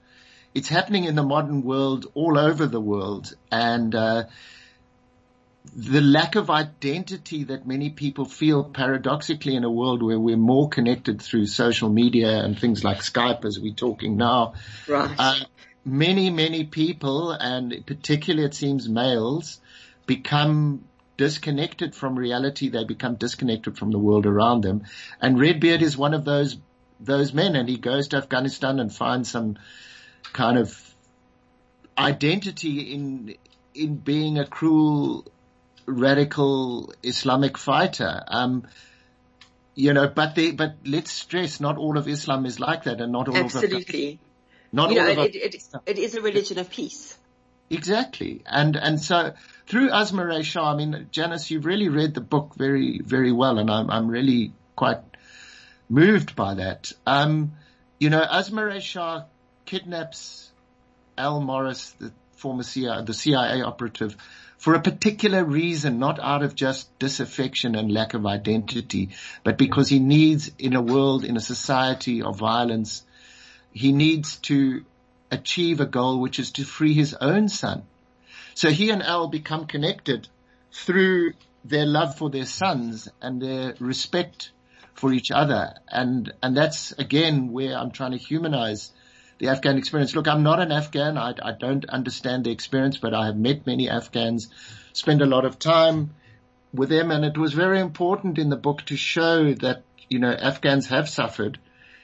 it's 0.56 0.68
happening 0.68 1.04
in 1.04 1.14
the 1.14 1.22
modern 1.22 1.62
world 1.62 2.08
all 2.16 2.40
over 2.40 2.66
the 2.66 2.82
world. 2.82 3.36
And, 3.52 3.94
uh, 3.94 4.24
the 5.74 6.02
lack 6.02 6.36
of 6.36 6.50
identity 6.50 7.46
that 7.46 7.66
many 7.66 7.90
people 7.90 8.26
feel 8.26 8.64
paradoxically 8.64 9.56
in 9.56 9.64
a 9.64 9.72
world 9.72 10.04
where 10.04 10.20
we're 10.20 10.38
more 10.38 10.70
connected 10.70 11.22
through 11.22 11.46
social 11.48 11.90
media 11.90 12.44
and 12.44 12.60
things 12.60 12.84
like 12.84 12.98
Skype 13.00 13.46
as 13.46 13.60
we're 13.60 13.74
talking 13.74 14.18
now. 14.18 14.54
Right. 14.88 15.16
Uh, 15.18 15.40
many, 15.84 16.30
many 16.30 16.66
people 16.66 17.32
and 17.32 17.86
particularly 17.86 18.46
it 18.46 18.54
seems 18.54 18.90
males 18.90 19.60
become 20.06 20.86
disconnected 21.18 21.96
from 21.96 22.16
reality. 22.16 22.70
They 22.70 22.84
become 22.84 23.16
disconnected 23.16 23.78
from 23.78 23.92
the 23.92 24.00
world 24.00 24.26
around 24.26 24.62
them. 24.62 24.84
And 25.22 25.40
Redbeard 25.40 25.82
is 25.82 25.98
one 25.98 26.14
of 26.14 26.26
those 26.26 26.58
those 27.00 27.34
men 27.34 27.56
and 27.56 27.68
he 27.68 27.78
goes 27.78 28.08
to 28.10 28.18
Afghanistan 28.18 28.80
and 28.80 28.94
finds 28.94 29.30
some 29.30 29.58
kind 30.32 30.58
of 30.58 30.96
identity 31.98 32.94
in, 32.94 33.36
in 33.74 33.96
being 33.96 34.40
a 34.40 34.46
cruel, 34.46 35.26
radical 35.86 36.94
Islamic 37.04 37.58
fighter. 37.58 38.24
Um, 38.28 38.68
you 39.76 39.94
know, 39.94 40.08
but 40.08 40.36
they, 40.36 40.52
but 40.52 40.76
let's 40.86 41.12
stress, 41.12 41.60
not 41.60 41.78
all 41.78 41.98
of 41.98 42.08
Islam 42.08 42.46
is 42.46 42.60
like 42.60 42.84
that 42.84 43.02
and 43.02 43.12
not 43.12 43.28
all 43.28 43.36
of 43.36 43.46
Absolutely. 43.46 44.14
of 44.14 44.20
not 44.72 44.92
you 44.92 45.00
all 45.00 45.06
know, 45.06 45.12
of 45.12 45.18
it, 45.28 45.36
it, 45.36 45.64
it 45.86 45.98
is 45.98 46.16
a 46.16 46.22
religion 46.22 46.60
of 46.60 46.70
peace. 46.70 47.18
Exactly. 47.70 48.42
And, 48.46 48.76
and 48.76 49.02
so 49.02 49.34
through 49.68 49.92
Asma 49.92 50.44
Shah, 50.44 50.72
I 50.72 50.76
mean, 50.76 51.08
Janice, 51.12 51.52
you've 51.52 51.66
really 51.66 51.90
read 51.90 52.14
the 52.14 52.22
book 52.22 52.56
very, 52.56 53.02
very 53.04 53.32
well 53.32 53.58
and 53.58 53.70
I'm, 53.70 53.90
I'm 53.90 54.08
really 54.08 54.54
quite 54.76 55.00
moved 55.90 56.36
by 56.36 56.56
that. 56.56 56.92
Um, 57.06 57.54
you 58.00 58.10
know, 58.10 58.22
Asma 58.22 58.80
Shah 58.80 59.24
kidnaps 59.66 60.52
Al 61.18 61.42
Morris, 61.42 61.92
the 62.00 62.12
former 62.36 62.64
CIA, 62.64 63.04
the 63.04 63.14
CIA 63.14 63.62
operative, 63.62 64.16
for 64.58 64.74
a 64.74 64.82
particular 64.82 65.44
reason, 65.44 66.00
not 66.00 66.20
out 66.20 66.44
of 66.44 66.56
just 66.56 66.98
disaffection 67.00 67.76
and 67.76 67.92
lack 67.92 68.14
of 68.14 68.26
identity, 68.26 69.10
but 69.44 69.58
because 69.58 69.90
he 69.90 70.00
needs, 70.00 70.52
in 70.58 70.76
a 70.76 70.82
world, 70.82 71.24
in 71.24 71.38
a 71.38 71.42
society 71.42 72.22
of 72.22 72.38
violence, 72.38 73.04
he 73.72 73.92
needs 73.92 74.38
to 74.38 74.86
achieve 75.32 75.82
a 75.82 75.86
goal, 75.86 76.20
which 76.20 76.40
is 76.40 76.52
to 76.54 76.64
free 76.64 76.94
his 76.94 77.14
own 77.14 77.50
son. 77.50 77.84
So 78.54 78.70
he 78.70 78.90
and 78.90 79.04
Al 79.04 79.28
become 79.28 79.66
connected 79.68 80.28
through 80.72 81.34
their 81.66 81.86
love 81.86 82.18
for 82.18 82.30
their 82.30 82.46
sons 82.46 83.10
and 83.22 83.42
their 83.42 83.76
respect 83.80 84.52
for 84.94 85.12
each 85.12 85.32
other. 85.32 85.74
And, 85.90 86.32
and 86.42 86.56
that's 86.56 86.94
again 86.94 87.52
where 87.52 87.78
I'm 87.78 87.92
trying 87.92 88.12
to 88.12 88.18
humanize 88.18 88.92
the 89.40 89.50
Afghan 89.50 89.78
experience. 89.78 90.16
Look, 90.16 90.28
I'm 90.28 90.44
not 90.44 90.60
an 90.60 90.72
Afghan. 90.72 91.18
I, 91.18 91.34
I 91.42 91.52
don't 91.52 91.86
understand 91.86 92.46
the 92.46 92.52
experience, 92.52 92.98
but 92.98 93.14
I 93.14 93.26
have 93.28 93.38
met 93.38 93.66
many 93.66 93.90
Afghans, 93.90 94.50
spend 94.94 95.22
a 95.22 95.26
lot 95.26 95.46
of 95.46 95.60
time 95.60 96.12
with 96.74 96.90
them. 96.90 97.12
And 97.12 97.26
it 97.26 97.38
was 97.38 97.54
very 97.54 97.80
important 97.80 98.38
in 98.38 98.50
the 98.50 98.58
book 98.58 98.84
to 98.84 98.98
show 98.98 99.54
that, 99.54 99.84
you 100.10 100.20
know, 100.20 100.32
Afghans 100.32 100.88
have 100.88 101.10
suffered 101.10 101.60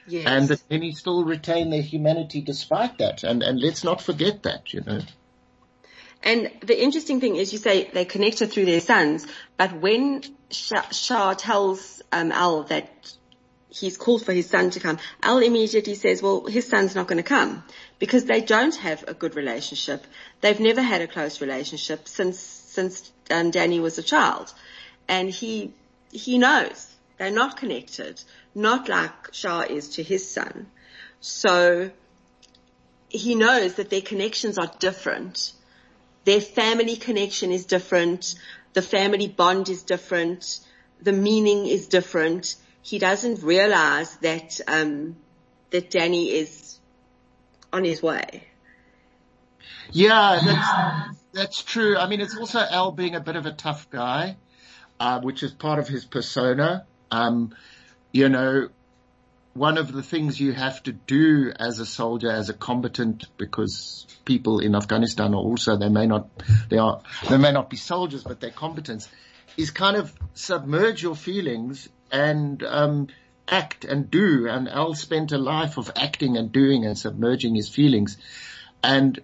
yes. 0.06 0.26
and 0.26 0.48
that 0.48 0.62
many 0.70 0.92
still 0.92 1.24
retain 1.24 1.70
their 1.70 1.82
humanity 1.82 2.40
despite 2.40 2.98
that. 2.98 3.24
And, 3.24 3.42
and 3.42 3.60
let's 3.60 3.84
not 3.84 4.02
forget 4.02 4.42
that, 4.42 4.72
you 4.74 4.82
know. 4.82 5.00
And 6.22 6.50
the 6.60 6.80
interesting 6.80 7.20
thing 7.20 7.36
is 7.36 7.52
you 7.52 7.58
say 7.58 7.90
they 7.92 8.04
connected 8.04 8.52
through 8.52 8.66
their 8.66 8.80
sons, 8.80 9.26
but 9.56 9.80
when 9.80 10.22
Shah 10.50 11.34
tells 11.34 12.00
um, 12.12 12.30
Al 12.30 12.62
that 12.64 13.12
he's 13.72 13.96
called 13.96 14.24
for 14.24 14.32
his 14.32 14.48
son 14.48 14.70
to 14.70 14.80
come, 14.80 14.98
Al 15.22 15.38
immediately 15.38 15.94
says, 15.94 16.22
well, 16.22 16.44
his 16.46 16.66
son's 16.66 16.94
not 16.94 17.06
going 17.06 17.16
to 17.16 17.22
come 17.22 17.64
because 17.98 18.24
they 18.24 18.40
don't 18.40 18.76
have 18.76 19.04
a 19.08 19.14
good 19.14 19.34
relationship. 19.34 20.04
They've 20.40 20.60
never 20.60 20.82
had 20.82 21.00
a 21.00 21.06
close 21.06 21.40
relationship 21.40 22.06
since, 22.06 22.38
since 22.38 23.10
um, 23.30 23.50
Danny 23.50 23.80
was 23.80 23.98
a 23.98 24.02
child. 24.02 24.52
And 25.08 25.30
he, 25.30 25.72
he 26.10 26.38
knows 26.38 26.94
they're 27.18 27.30
not 27.30 27.56
connected, 27.56 28.22
not 28.54 28.88
like 28.88 29.32
Shah 29.32 29.62
is 29.62 29.90
to 29.90 30.02
his 30.02 30.28
son. 30.28 30.66
So 31.20 31.90
he 33.08 33.34
knows 33.34 33.74
that 33.74 33.90
their 33.90 34.00
connections 34.00 34.58
are 34.58 34.70
different. 34.78 35.52
Their 36.24 36.40
family 36.40 36.96
connection 36.96 37.52
is 37.52 37.64
different. 37.64 38.34
The 38.74 38.82
family 38.82 39.28
bond 39.28 39.68
is 39.68 39.82
different 39.82 40.60
the 41.02 41.12
meaning 41.12 41.66
is 41.66 41.88
different. 41.88 42.54
He 42.82 42.98
doesn't 42.98 43.42
realize 43.42 44.14
that, 44.18 44.60
um, 44.66 45.16
that 45.70 45.90
Danny 45.90 46.30
is 46.30 46.78
on 47.72 47.84
his 47.84 48.02
way. 48.02 48.44
Yeah, 49.92 50.40
that's, 50.44 51.18
that's 51.32 51.62
true. 51.62 51.96
I 51.96 52.08
mean, 52.08 52.20
it's 52.20 52.36
also 52.36 52.58
Al 52.58 52.92
being 52.92 53.14
a 53.14 53.20
bit 53.20 53.36
of 53.36 53.46
a 53.46 53.52
tough 53.52 53.88
guy, 53.90 54.36
uh, 54.98 55.20
which 55.20 55.42
is 55.42 55.52
part 55.52 55.78
of 55.78 55.88
his 55.88 56.04
persona. 56.04 56.86
Um, 57.10 57.54
you 58.12 58.28
know, 58.28 58.68
one 59.54 59.78
of 59.78 59.92
the 59.92 60.02
things 60.02 60.40
you 60.40 60.52
have 60.52 60.82
to 60.84 60.92
do 60.92 61.52
as 61.58 61.78
a 61.78 61.86
soldier, 61.86 62.30
as 62.30 62.48
a 62.48 62.54
combatant, 62.54 63.26
because 63.36 64.06
people 64.24 64.60
in 64.60 64.74
Afghanistan 64.74 65.34
are 65.34 65.38
also, 65.38 65.76
they 65.76 65.88
may 65.88 66.06
not, 66.06 66.28
they 66.68 66.78
are, 66.78 67.02
they 67.28 67.36
may 67.36 67.52
not 67.52 67.68
be 67.68 67.76
soldiers, 67.76 68.24
but 68.24 68.40
they're 68.40 68.50
combatants, 68.50 69.08
is 69.56 69.70
kind 69.70 69.96
of 69.96 70.12
submerge 70.34 71.02
your 71.02 71.14
feelings 71.14 71.88
and 72.12 72.62
um, 72.62 73.08
act 73.48 73.84
and 73.84 74.10
do. 74.10 74.46
And 74.48 74.68
Al 74.68 74.94
spent 74.94 75.32
a 75.32 75.38
life 75.38 75.78
of 75.78 75.90
acting 75.96 76.36
and 76.36 76.52
doing 76.52 76.84
and 76.84 76.96
submerging 76.96 77.54
his 77.54 77.68
feelings. 77.68 78.16
And 78.84 79.18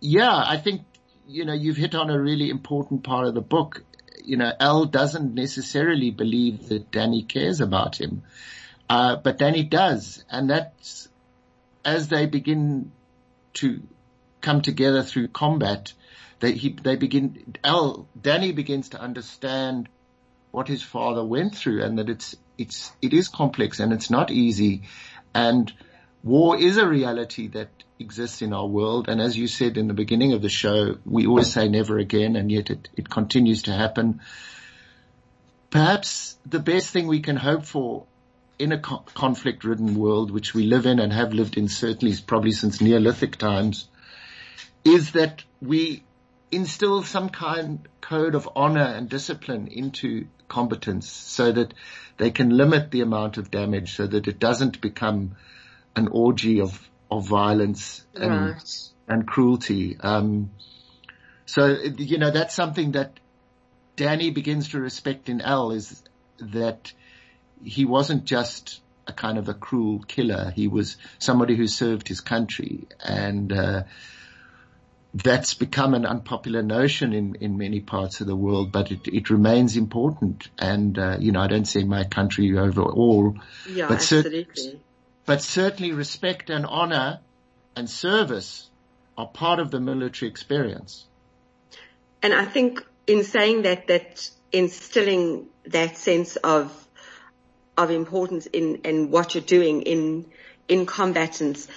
yeah, 0.00 0.34
I 0.34 0.56
think 0.56 0.82
you 1.28 1.44
know 1.44 1.52
you've 1.52 1.76
hit 1.76 1.94
on 1.94 2.08
a 2.10 2.20
really 2.20 2.48
important 2.48 3.02
part 3.02 3.26
of 3.26 3.34
the 3.34 3.42
book. 3.42 3.82
You 4.24 4.36
know, 4.36 4.52
Al 4.58 4.86
doesn't 4.86 5.34
necessarily 5.34 6.10
believe 6.10 6.68
that 6.68 6.90
Danny 6.90 7.22
cares 7.22 7.60
about 7.60 8.00
him, 8.00 8.22
uh, 8.88 9.16
but 9.16 9.38
Danny 9.38 9.62
does, 9.64 10.24
and 10.30 10.48
that's 10.50 11.08
as 11.84 12.08
they 12.08 12.26
begin 12.26 12.92
to 13.54 13.82
come 14.40 14.62
together 14.62 15.02
through 15.02 15.28
combat 15.28 15.92
they, 16.40 16.52
he, 16.52 16.70
they 16.70 16.96
begin, 16.96 17.56
Al, 17.64 18.06
Danny 18.20 18.52
begins 18.52 18.90
to 18.90 19.00
understand 19.00 19.88
what 20.56 20.68
his 20.68 20.82
father 20.82 21.22
went 21.22 21.54
through 21.54 21.82
and 21.82 21.98
that 21.98 22.08
it's, 22.08 22.34
it's, 22.56 22.90
it 23.02 23.12
is 23.12 23.28
complex 23.28 23.78
and 23.78 23.92
it's 23.92 24.08
not 24.08 24.30
easy. 24.30 24.84
And 25.34 25.70
war 26.24 26.56
is 26.56 26.78
a 26.78 26.88
reality 26.88 27.48
that 27.48 27.68
exists 27.98 28.40
in 28.40 28.54
our 28.54 28.66
world. 28.66 29.06
And 29.06 29.20
as 29.20 29.36
you 29.36 29.48
said 29.48 29.76
in 29.76 29.86
the 29.86 29.92
beginning 29.92 30.32
of 30.32 30.40
the 30.40 30.48
show, 30.48 30.96
we 31.04 31.26
always 31.26 31.52
say 31.52 31.68
never 31.68 31.98
again 31.98 32.36
and 32.36 32.50
yet 32.50 32.70
it, 32.70 32.88
it 32.96 33.10
continues 33.10 33.64
to 33.64 33.72
happen. 33.72 34.22
Perhaps 35.68 36.38
the 36.46 36.58
best 36.58 36.88
thing 36.88 37.06
we 37.06 37.20
can 37.20 37.36
hope 37.36 37.66
for 37.66 38.06
in 38.58 38.72
a 38.72 38.78
co- 38.78 39.04
conflict 39.12 39.62
ridden 39.62 39.94
world, 39.94 40.30
which 40.30 40.54
we 40.54 40.62
live 40.62 40.86
in 40.86 41.00
and 41.00 41.12
have 41.12 41.34
lived 41.34 41.58
in 41.58 41.68
certainly 41.68 42.14
probably 42.26 42.52
since 42.52 42.80
Neolithic 42.80 43.36
times, 43.36 43.88
is 44.86 45.12
that 45.12 45.44
we 45.60 46.02
instill 46.50 47.02
some 47.02 47.28
kind 47.28 47.88
code 48.00 48.34
of 48.34 48.48
honor 48.54 48.80
and 48.80 49.08
discipline 49.08 49.68
into 49.68 50.26
combatants 50.48 51.08
so 51.08 51.52
that 51.52 51.74
they 52.18 52.30
can 52.30 52.50
limit 52.50 52.90
the 52.90 53.00
amount 53.00 53.36
of 53.36 53.50
damage 53.50 53.96
so 53.96 54.06
that 54.06 54.28
it 54.28 54.38
doesn't 54.38 54.80
become 54.80 55.36
an 55.96 56.08
orgy 56.08 56.60
of, 56.60 56.88
of 57.10 57.26
violence 57.26 58.06
and, 58.14 58.30
right. 58.30 58.90
and 59.08 59.26
cruelty. 59.26 59.96
Um, 59.98 60.50
so, 61.46 61.66
you 61.98 62.18
know, 62.18 62.30
that's 62.30 62.54
something 62.54 62.92
that 62.92 63.18
Danny 63.96 64.30
begins 64.30 64.70
to 64.70 64.80
respect 64.80 65.28
in 65.28 65.40
Al 65.40 65.72
is 65.72 66.02
that 66.38 66.92
he 67.64 67.84
wasn't 67.84 68.24
just 68.24 68.80
a 69.06 69.12
kind 69.12 69.38
of 69.38 69.48
a 69.48 69.54
cruel 69.54 70.00
killer. 70.00 70.52
He 70.54 70.68
was 70.68 70.96
somebody 71.18 71.56
who 71.56 71.66
served 71.66 72.08
his 72.08 72.20
country 72.20 72.86
and, 73.02 73.52
uh, 73.52 73.82
that's 75.22 75.54
become 75.54 75.94
an 75.94 76.04
unpopular 76.04 76.62
notion 76.62 77.12
in, 77.12 77.36
in 77.36 77.56
many 77.56 77.80
parts 77.80 78.20
of 78.20 78.26
the 78.26 78.36
world, 78.36 78.70
but 78.70 78.90
it, 78.90 79.08
it 79.08 79.30
remains 79.30 79.76
important. 79.76 80.48
And, 80.58 80.98
uh, 80.98 81.16
you 81.18 81.32
know, 81.32 81.40
I 81.40 81.46
don't 81.46 81.64
say 81.64 81.84
my 81.84 82.04
country 82.04 82.56
overall, 82.58 83.34
Yeah, 83.68 83.88
but, 83.88 83.94
absolutely. 83.94 84.80
but 85.24 85.42
certainly 85.42 85.92
respect 85.92 86.50
and 86.50 86.66
honor 86.66 87.20
and 87.74 87.88
service 87.88 88.68
are 89.16 89.26
part 89.26 89.58
of 89.58 89.70
the 89.70 89.80
military 89.80 90.30
experience. 90.30 91.06
And 92.22 92.34
I 92.34 92.44
think 92.44 92.84
in 93.06 93.24
saying 93.24 93.62
that, 93.62 93.86
that 93.86 94.28
instilling 94.52 95.46
that 95.66 95.96
sense 95.96 96.36
of, 96.36 96.86
of 97.78 97.90
importance 97.90 98.46
in, 98.46 98.76
in 98.84 99.10
what 99.10 99.34
you're 99.34 99.44
doing 99.44 99.82
in, 99.82 100.26
in 100.68 100.84
combatants, 100.84 101.68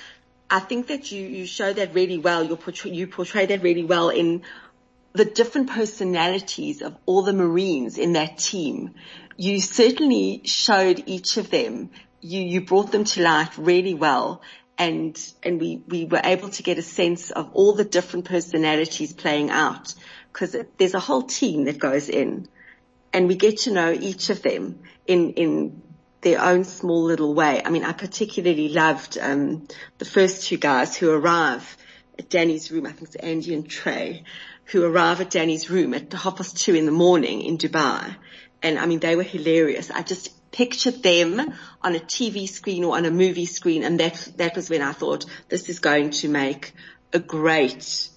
I 0.49 0.59
think 0.59 0.87
that 0.87 1.11
you, 1.11 1.25
you 1.25 1.45
show 1.45 1.71
that 1.71 1.93
really 1.93 2.17
well. 2.17 2.43
You 2.43 2.55
portray, 2.55 2.91
you 2.91 3.07
portray 3.07 3.45
that 3.47 3.61
really 3.61 3.83
well 3.83 4.09
in 4.09 4.43
the 5.13 5.25
different 5.25 5.69
personalities 5.69 6.81
of 6.81 6.95
all 7.05 7.21
the 7.21 7.33
Marines 7.33 7.97
in 7.97 8.13
that 8.13 8.37
team. 8.37 8.95
You 9.37 9.59
certainly 9.61 10.41
showed 10.45 11.03
each 11.05 11.37
of 11.37 11.49
them. 11.49 11.91
You, 12.21 12.41
you 12.41 12.61
brought 12.61 12.91
them 12.91 13.03
to 13.05 13.21
life 13.21 13.55
really 13.57 13.93
well. 13.93 14.41
And, 14.77 15.19
and 15.43 15.59
we, 15.59 15.83
we 15.87 16.05
were 16.05 16.21
able 16.23 16.49
to 16.49 16.63
get 16.63 16.77
a 16.77 16.81
sense 16.83 17.31
of 17.31 17.51
all 17.53 17.73
the 17.73 17.83
different 17.83 18.25
personalities 18.25 19.13
playing 19.13 19.49
out 19.49 19.93
because 20.31 20.55
there's 20.77 20.93
a 20.93 20.99
whole 20.99 21.23
team 21.23 21.65
that 21.65 21.79
goes 21.79 22.07
in 22.07 22.47
and 23.11 23.27
we 23.27 23.35
get 23.35 23.57
to 23.59 23.71
know 23.71 23.91
each 23.91 24.29
of 24.29 24.41
them 24.41 24.79
in, 25.07 25.33
in 25.33 25.81
their 26.21 26.41
own 26.41 26.63
small 26.63 27.03
little 27.03 27.33
way. 27.33 27.61
I 27.63 27.69
mean, 27.69 27.83
I 27.83 27.93
particularly 27.93 28.69
loved, 28.69 29.17
um, 29.19 29.67
the 29.97 30.05
first 30.05 30.47
two 30.47 30.57
guys 30.57 30.95
who 30.95 31.11
arrive 31.11 31.77
at 32.17 32.29
Danny's 32.29 32.71
room. 32.71 32.85
I 32.85 32.91
think 32.91 33.03
it's 33.03 33.15
Andy 33.15 33.53
and 33.53 33.69
Trey 33.69 34.23
who 34.65 34.83
arrive 34.83 35.19
at 35.21 35.31
Danny's 35.31 35.69
room 35.69 35.93
at 35.93 36.13
half 36.13 36.37
past 36.37 36.57
two 36.57 36.75
in 36.75 36.85
the 36.85 36.91
morning 36.91 37.41
in 37.41 37.57
Dubai. 37.57 38.15
And 38.61 38.77
I 38.77 38.85
mean, 38.85 38.99
they 38.99 39.15
were 39.15 39.23
hilarious. 39.23 39.89
I 39.89 40.03
just 40.03 40.51
pictured 40.51 41.01
them 41.01 41.39
on 41.81 41.95
a 41.95 41.99
TV 41.99 42.47
screen 42.47 42.83
or 42.83 42.95
on 42.95 43.05
a 43.05 43.11
movie 43.11 43.45
screen. 43.45 43.83
And 43.83 43.99
that, 43.99 44.31
that 44.37 44.55
was 44.55 44.69
when 44.69 44.81
I 44.81 44.91
thought 44.91 45.25
this 45.47 45.69
is 45.69 45.79
going 45.79 46.11
to 46.11 46.29
make 46.29 46.73
a 47.13 47.19
great 47.19 48.09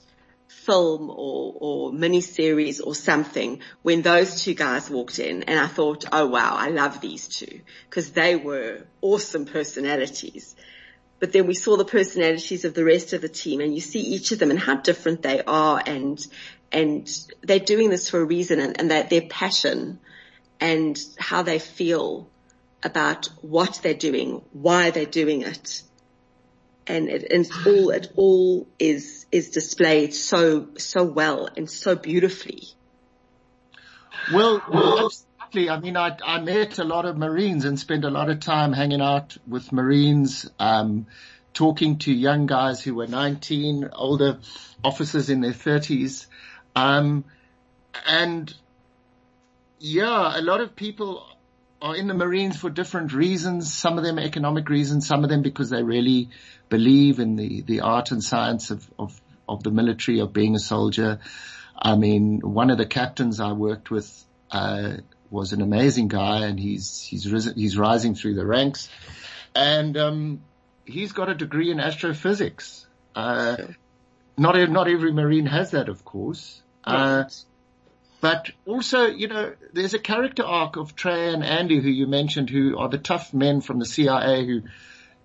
film 0.65 1.11
or, 1.11 1.55
or 1.61 1.93
miniseries 1.93 2.81
or 2.85 2.95
something 2.95 3.61
when 3.83 4.03
those 4.03 4.43
two 4.43 4.55
guys 4.55 4.89
walked 4.89 5.19
in 5.19 5.43
and 5.45 5.59
I 5.59 5.67
thought, 5.67 6.05
oh 6.13 6.27
wow, 6.27 6.55
I 6.57 6.69
love 6.69 7.01
these 7.01 7.29
two 7.29 7.61
because 7.89 8.13
they 8.13 8.37
were 8.37 8.87
awesome 9.01 9.45
personalities. 9.45 10.55
But 11.19 11.33
then 11.33 11.47
we 11.47 11.55
saw 11.55 11.77
the 11.77 11.85
personalities 11.85 12.65
of 12.65 12.75
the 12.75 12.85
rest 12.85 13.13
of 13.13 13.21
the 13.21 13.29
team 13.29 13.61
and 13.61 13.75
you 13.75 13.81
see 13.81 14.01
each 14.01 14.33
of 14.33 14.39
them 14.39 14.51
and 14.51 14.59
how 14.59 14.77
different 14.77 15.23
they 15.23 15.43
are 15.43 15.83
and, 15.85 16.25
and 16.71 17.09
they're 17.43 17.59
doing 17.59 17.91
this 17.91 18.11
for 18.11 18.21
a 18.21 18.25
reason 18.25 18.61
and, 18.61 18.81
and 18.81 18.91
that 18.91 19.11
their 19.11 19.23
passion 19.23 20.01
and 20.61 20.99
how 21.19 21.43
they 21.43 21.59
feel 21.59 22.29
about 22.83 23.27
what 23.41 23.81
they're 23.83 23.95
doing, 23.95 24.43
why 24.53 24.91
they're 24.91 25.07
doing 25.07 25.43
it. 25.43 25.83
And 26.87 27.09
it, 27.09 27.31
and 27.31 27.47
it's 27.47 27.67
all, 27.67 27.91
it 27.91 28.13
all 28.17 28.67
is, 28.79 29.27
is 29.31 29.51
displayed 29.51 30.15
so, 30.15 30.69
so 30.79 31.05
well 31.05 31.49
and 31.57 31.71
so 31.71 31.95
beautifully. 31.95 32.65
Well, 34.33 34.63
well, 34.73 35.07
absolutely. 35.07 35.71
I 35.71 35.81
mean, 35.81 35.97
I, 35.97 36.17
I 36.25 36.41
met 36.41 36.79
a 36.79 36.85
lot 36.85 37.05
of 37.05 37.17
Marines 37.17 37.65
and 37.65 37.79
spent 37.79 38.05
a 38.05 38.11
lot 38.11 38.31
of 38.31 38.41
time 38.41 38.73
hanging 38.73 39.01
out 39.01 39.37
with 39.47 39.73
Marines, 39.73 40.49
um, 40.59 41.07
talking 41.55 41.99
to 41.99 42.13
young 42.13 42.47
guys 42.47 42.83
who 42.83 42.95
were 42.95 43.07
19, 43.07 43.91
older 43.93 44.39
officers 44.83 45.31
in 45.31 45.41
their 45.41 45.53
30s. 45.53 46.27
Um, 46.75 47.25
and 48.07 48.53
yeah, 49.79 50.39
a 50.39 50.41
lot 50.41 50.61
of 50.61 50.77
people 50.77 51.27
are 51.83 51.97
in 51.97 52.07
the 52.07 52.15
Marines 52.15 52.57
for 52.57 52.71
different 52.71 53.13
reasons. 53.13 53.75
Some 53.75 53.99
of 53.99 54.05
them 54.05 54.19
economic 54.19 54.69
reasons, 54.69 55.07
some 55.07 55.25
of 55.25 55.31
them 55.31 55.43
because 55.43 55.69
they 55.69 55.83
really 55.83 56.31
believe 56.69 57.19
in 57.19 57.35
the, 57.35 57.63
the 57.63 57.81
art 57.81 58.13
and 58.13 58.23
science 58.23 58.71
of, 58.71 58.89
of, 58.99 59.21
of 59.49 59.65
the 59.65 59.73
military, 59.73 60.21
of 60.21 60.33
being 60.33 60.55
a 60.55 60.61
soldier. 60.61 61.19
I 61.77 61.97
mean, 61.97 62.39
one 62.41 62.71
of 62.71 62.79
the 62.79 62.87
captains 62.87 63.41
I 63.41 63.53
worked 63.53 63.91
with, 63.91 64.25
uh, 64.53 64.99
was 65.29 65.53
an 65.53 65.61
amazing 65.61 66.09
guy 66.09 66.47
and 66.47 66.61
he's, 66.61 67.01
he's 67.03 67.31
risen, 67.31 67.57
he's 67.57 67.77
rising 67.77 68.15
through 68.15 68.35
the 68.35 68.47
ranks 68.47 68.89
and, 69.55 69.97
um, 69.97 70.43
he's 70.85 71.13
got 71.13 71.29
a 71.29 71.35
degree 71.35 71.73
in 71.73 71.81
astrophysics. 71.81 72.87
Uh, 73.17 73.57
not, 74.39 74.71
not 74.71 74.89
every 74.89 75.13
Marine 75.13 75.47
has 75.47 75.73
that, 75.73 75.89
of 75.89 76.05
course. 76.05 76.63
Uh, 76.85 77.25
but 78.23 78.53
also, 78.67 79.07
you 79.07 79.27
know, 79.27 79.53
there's 79.73 79.95
a 79.95 79.99
character 79.99 80.45
arc 80.45 80.77
of 80.77 80.95
Trey 80.95 81.35
and 81.35 81.43
Andy 81.43 81.81
who 81.81 81.89
you 81.89 82.07
mentioned 82.07 82.51
who 82.51 82.79
are 82.79 82.89
the 82.89 82.97
tough 82.97 83.35
men 83.35 83.61
from 83.61 83.81
the 83.81 83.85
CIA 83.85 84.47
who, 84.47 84.63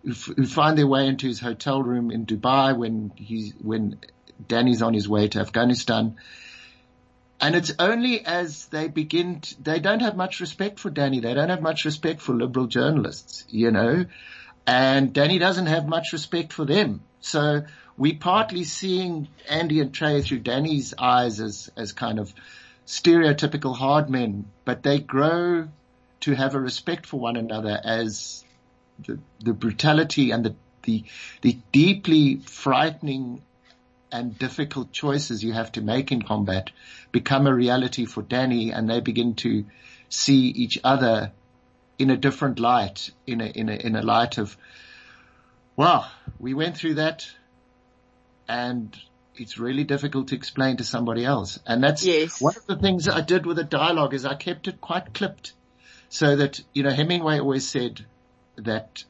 who, 0.04 0.12
f- 0.12 0.32
who 0.36 0.48
find 0.48 0.76
their 0.76 0.88
way 0.88 1.06
into 1.06 1.28
his 1.28 1.40
hotel 1.40 1.84
room 1.84 2.10
in 2.10 2.26
Dubai 2.26 2.76
when 2.76 3.12
he's, 3.16 3.54
when 3.62 4.00
Danny's 4.48 4.82
on 4.82 4.96
his 4.96 5.08
way 5.08 5.28
to 5.28 5.40
Afghanistan. 5.40 6.16
And 7.40 7.56
it's 7.56 7.72
only 7.78 8.26
as 8.26 8.66
they 8.66 8.88
begin, 8.88 9.42
to, 9.42 9.62
they 9.62 9.80
don't 9.80 10.02
have 10.02 10.18
much 10.18 10.40
respect 10.40 10.80
for 10.80 10.90
Danny. 10.90 11.20
They 11.20 11.36
don't 11.36 11.50
have 11.50 11.62
much 11.62 11.86
respect 11.86 12.20
for 12.20 12.34
liberal 12.34 12.66
journalists, 12.66 13.46
you 13.48 13.70
know, 13.70 14.06
and 14.66 15.14
Danny 15.14 15.38
doesn't 15.38 15.68
have 15.68 15.88
much 15.88 16.14
respect 16.14 16.52
for 16.52 16.66
them. 16.66 17.02
So 17.20 17.62
we 17.96 18.14
partly 18.14 18.64
seeing 18.64 19.28
Andy 19.48 19.82
and 19.82 19.94
Trey 19.94 20.24
through 20.24 20.40
Danny's 20.40 20.96
eyes 20.98 21.40
as, 21.40 21.70
as 21.78 21.92
kind 21.94 22.18
of 22.18 22.34
stereotypical 22.88 23.76
hard 23.76 24.10
men, 24.10 24.46
but 24.66 24.82
they 24.82 24.98
grow 24.98 25.68
to 26.22 26.34
have 26.34 26.56
a 26.56 26.60
respect 26.60 27.06
for 27.06 27.20
one 27.20 27.36
another 27.36 27.80
as 27.84 28.44
the, 29.06 29.20
the 29.40 29.54
brutality 29.54 30.32
and 30.32 30.46
the, 30.46 30.56
the, 30.84 31.04
the 31.42 31.58
deeply 31.72 32.38
frightening 32.38 33.44
and 34.12 34.40
difficult 34.40 34.94
choices 34.94 35.44
you 35.44 35.52
have 35.52 35.72
to 35.74 35.82
make 35.82 36.14
in 36.14 36.22
combat 36.22 36.72
become 37.12 37.46
a 37.46 37.54
reality 37.54 38.06
for 38.06 38.22
Danny 38.22 38.72
and 38.72 38.90
they 38.90 39.02
begin 39.02 39.36
to 39.36 39.66
see 40.08 40.48
each 40.48 40.80
other 40.82 41.34
in 42.00 42.10
a 42.10 42.16
different 42.16 42.58
light, 42.58 43.12
in 43.26 43.42
a, 43.42 43.46
in 43.46 43.68
a, 43.68 43.74
in 43.74 43.96
a 43.98 44.02
light 44.02 44.38
of, 44.38 44.56
wow, 45.76 46.06
we 46.40 46.54
went 46.54 46.78
through 46.78 46.96
that 46.96 47.28
and 48.48 48.98
it's 49.40 49.58
really 49.58 49.84
difficult 49.84 50.30
to 50.30 50.36
explain 50.36 50.78
to 50.78 50.84
somebody 50.84 51.26
else. 51.26 51.60
And 51.66 51.84
that's 51.84 52.06
Yes. 52.06 52.42
one 52.42 52.56
of 52.56 52.66
the 52.66 52.76
things 52.76 53.08
I 53.08 53.22
did 53.22 53.46
with 53.46 53.58
the 53.58 53.64
dialogue 53.64 54.14
is 54.14 54.26
I 54.26 54.36
kept 54.36 54.68
it 54.68 54.82
quite 54.82 55.14
clipped 55.14 55.54
so 56.10 56.36
that, 56.38 56.60
you 56.74 56.84
know, 56.84 56.92
Hemingway 56.92 57.40
always 57.40 57.68
said 57.68 58.06
that, 58.58 59.04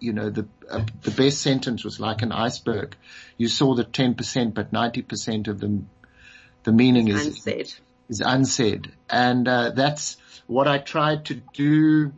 you 0.00 0.12
know, 0.12 0.30
the, 0.30 0.46
uh, 0.70 0.84
the 1.02 1.10
best 1.10 1.40
sentence 1.40 1.84
was 1.84 1.98
like 1.98 2.22
an 2.22 2.32
iceberg. 2.32 2.96
You 3.36 3.48
saw 3.48 3.74
the 3.74 3.84
10%, 3.84 4.54
but 4.54 4.72
90% 4.72 5.48
of 5.48 5.60
the, 5.60 5.82
the 6.64 6.72
meaning 6.72 7.08
is, 7.08 7.26
Unsaid. 7.26 7.72
is 8.08 8.20
unsaid. 8.20 8.92
And, 9.08 9.48
uh, 9.48 9.70
that's 9.70 10.16
what 10.46 10.68
I 10.68 10.78
tried 10.78 11.26
to 11.26 11.34
do, 11.54 12.12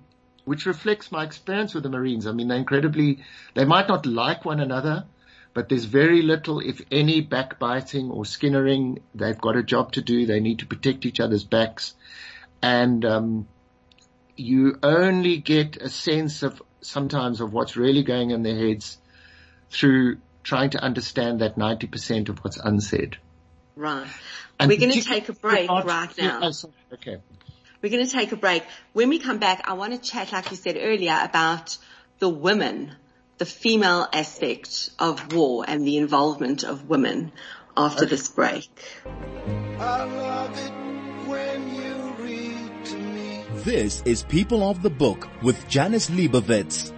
which 0.44 0.66
reflects 0.66 1.10
my 1.10 1.24
experience 1.24 1.74
with 1.74 1.84
the 1.84 1.88
Marines. 1.90 2.26
I 2.26 2.32
mean, 2.32 2.48
they're 2.48 2.58
incredibly, 2.58 3.20
they 3.54 3.64
might 3.64 3.88
not 3.88 4.06
like 4.06 4.44
one 4.44 4.60
another, 4.60 5.04
but 5.52 5.68
there's 5.68 5.84
very 5.84 6.22
little, 6.22 6.60
if 6.60 6.80
any, 6.90 7.20
backbiting 7.20 8.10
or 8.10 8.24
skinnering. 8.24 9.00
They've 9.14 9.40
got 9.40 9.56
a 9.56 9.62
job 9.62 9.92
to 9.92 10.02
do. 10.02 10.26
They 10.26 10.40
need 10.40 10.60
to 10.60 10.66
protect 10.66 11.06
each 11.06 11.20
other's 11.20 11.44
backs. 11.44 11.94
And, 12.62 13.04
um, 13.04 13.48
you 14.36 14.78
only 14.82 15.36
get 15.38 15.76
a 15.76 15.88
sense 15.88 16.42
of 16.42 16.62
sometimes 16.80 17.40
of 17.40 17.52
what's 17.52 17.76
really 17.76 18.02
going 18.02 18.30
in 18.30 18.42
their 18.42 18.56
heads 18.56 18.98
through 19.70 20.18
trying 20.42 20.70
to 20.70 20.82
understand 20.82 21.40
that 21.40 21.56
90% 21.56 22.28
of 22.28 22.38
what's 22.38 22.56
unsaid. 22.56 23.18
Right. 23.76 24.06
And 24.58 24.68
We're 24.68 24.78
going 24.78 24.92
to 24.92 25.02
take 25.02 25.28
a 25.28 25.32
break 25.32 25.68
right 25.68 26.10
now. 26.18 26.40
oh. 26.42 26.52
Okay. 26.94 27.18
We're 27.82 27.90
going 27.90 28.04
to 28.04 28.12
take 28.12 28.32
a 28.32 28.36
break. 28.36 28.62
When 28.92 29.08
we 29.08 29.18
come 29.18 29.38
back, 29.38 29.62
I 29.64 29.72
want 29.74 29.92
to 29.92 30.10
chat, 30.10 30.32
like 30.32 30.50
you 30.50 30.56
said 30.56 30.76
earlier, 30.78 31.18
about 31.22 31.78
the 32.18 32.28
women, 32.28 32.94
the 33.40 33.46
female 33.46 34.06
aspect 34.12 34.90
of 34.98 35.32
war 35.32 35.64
and 35.66 35.86
the 35.86 35.96
involvement 35.96 36.62
of 36.62 36.90
women 36.90 37.32
after 37.74 38.04
this 38.04 38.28
break. 38.28 38.68
I 39.78 40.04
love 40.04 40.52
it 40.58 41.26
when 41.26 41.74
you 41.74 41.94
read 42.22 42.84
to 42.84 42.98
me. 42.98 43.42
This 43.64 44.02
is 44.04 44.24
People 44.24 44.62
of 44.62 44.82
the 44.82 44.90
Book 44.90 45.26
with 45.42 45.66
Janice 45.68 46.10
Liebowitz. 46.10 46.92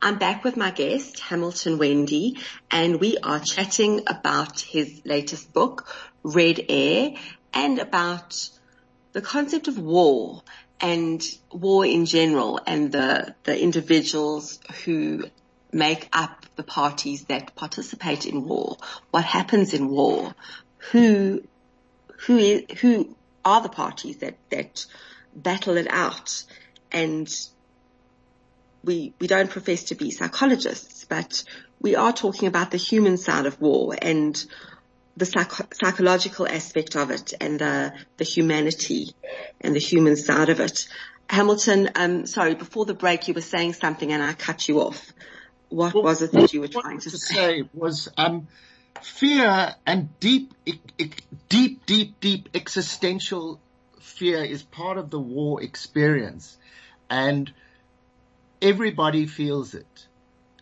I'm 0.00 0.18
back 0.18 0.44
with 0.44 0.56
my 0.56 0.70
guest, 0.70 1.18
Hamilton 1.18 1.80
Wende, 1.80 2.38
and 2.70 3.00
we 3.00 3.18
are 3.18 3.40
chatting 3.40 4.02
about 4.06 4.60
his 4.60 5.02
latest 5.04 5.52
book, 5.52 5.88
Red 6.22 6.64
Air. 6.68 7.14
and 7.52 7.80
about 7.80 8.48
the 9.10 9.20
concept 9.20 9.66
of 9.66 9.76
war 9.76 10.44
and 10.80 11.22
war 11.52 11.84
in 11.84 12.06
general 12.06 12.60
and 12.66 12.90
the, 12.92 13.34
the 13.44 13.60
individuals 13.60 14.60
who 14.84 15.24
make 15.72 16.08
up 16.12 16.46
the 16.56 16.62
parties 16.62 17.24
that 17.24 17.54
participate 17.54 18.26
in 18.26 18.44
war, 18.44 18.76
what 19.10 19.24
happens 19.24 19.74
in 19.74 19.88
war, 19.88 20.34
who, 20.90 21.42
who, 22.26 22.62
who 22.80 23.14
are 23.44 23.60
the 23.60 23.68
parties 23.68 24.18
that, 24.18 24.36
that 24.50 24.86
battle 25.34 25.76
it 25.76 25.86
out. 25.90 26.44
And 26.90 27.28
we, 28.82 29.12
we 29.20 29.26
don't 29.26 29.50
profess 29.50 29.84
to 29.84 29.94
be 29.94 30.10
psychologists, 30.10 31.04
but 31.04 31.44
we 31.80 31.94
are 31.94 32.12
talking 32.12 32.48
about 32.48 32.70
the 32.70 32.76
human 32.76 33.16
side 33.16 33.46
of 33.46 33.60
war. 33.60 33.94
And 34.00 34.42
the 35.16 35.26
psych- 35.26 35.74
psychological 35.74 36.46
aspect 36.46 36.96
of 36.96 37.10
it 37.10 37.34
and 37.40 37.58
the, 37.58 37.92
the 38.16 38.24
humanity 38.24 39.10
and 39.60 39.74
the 39.74 39.80
human 39.80 40.16
side 40.16 40.48
of 40.48 40.60
it. 40.60 40.88
Hamilton, 41.28 41.90
um, 41.94 42.26
sorry, 42.26 42.54
before 42.54 42.84
the 42.84 42.94
break 42.94 43.28
you 43.28 43.34
were 43.34 43.40
saying 43.40 43.74
something 43.74 44.12
and 44.12 44.22
I 44.22 44.32
cut 44.32 44.68
you 44.68 44.80
off. 44.80 45.12
What 45.68 45.94
well, 45.94 46.02
was 46.02 46.22
it 46.22 46.32
that 46.32 46.52
you 46.52 46.60
were 46.60 46.68
trying 46.68 46.98
to, 46.98 47.10
to 47.10 47.18
say? 47.18 47.34
say? 47.34 47.68
Was 47.72 48.08
um, 48.16 48.48
fear 49.02 49.74
and 49.86 50.18
deep, 50.18 50.52
deep, 51.48 51.86
deep, 51.86 52.20
deep 52.20 52.48
existential 52.54 53.60
fear 54.00 54.44
is 54.44 54.62
part 54.62 54.98
of 54.98 55.10
the 55.10 55.20
war 55.20 55.62
experience, 55.62 56.58
and 57.08 57.52
everybody 58.60 59.26
feels 59.26 59.74
it. 59.74 60.06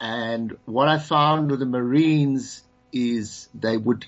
And 0.01 0.57
what 0.67 0.89
I 0.89 0.99
found 0.99 1.51
with 1.51 1.61
the 1.61 1.67
Marines 1.67 2.63
is 2.93 3.49
they 3.55 3.77
would 3.77 4.07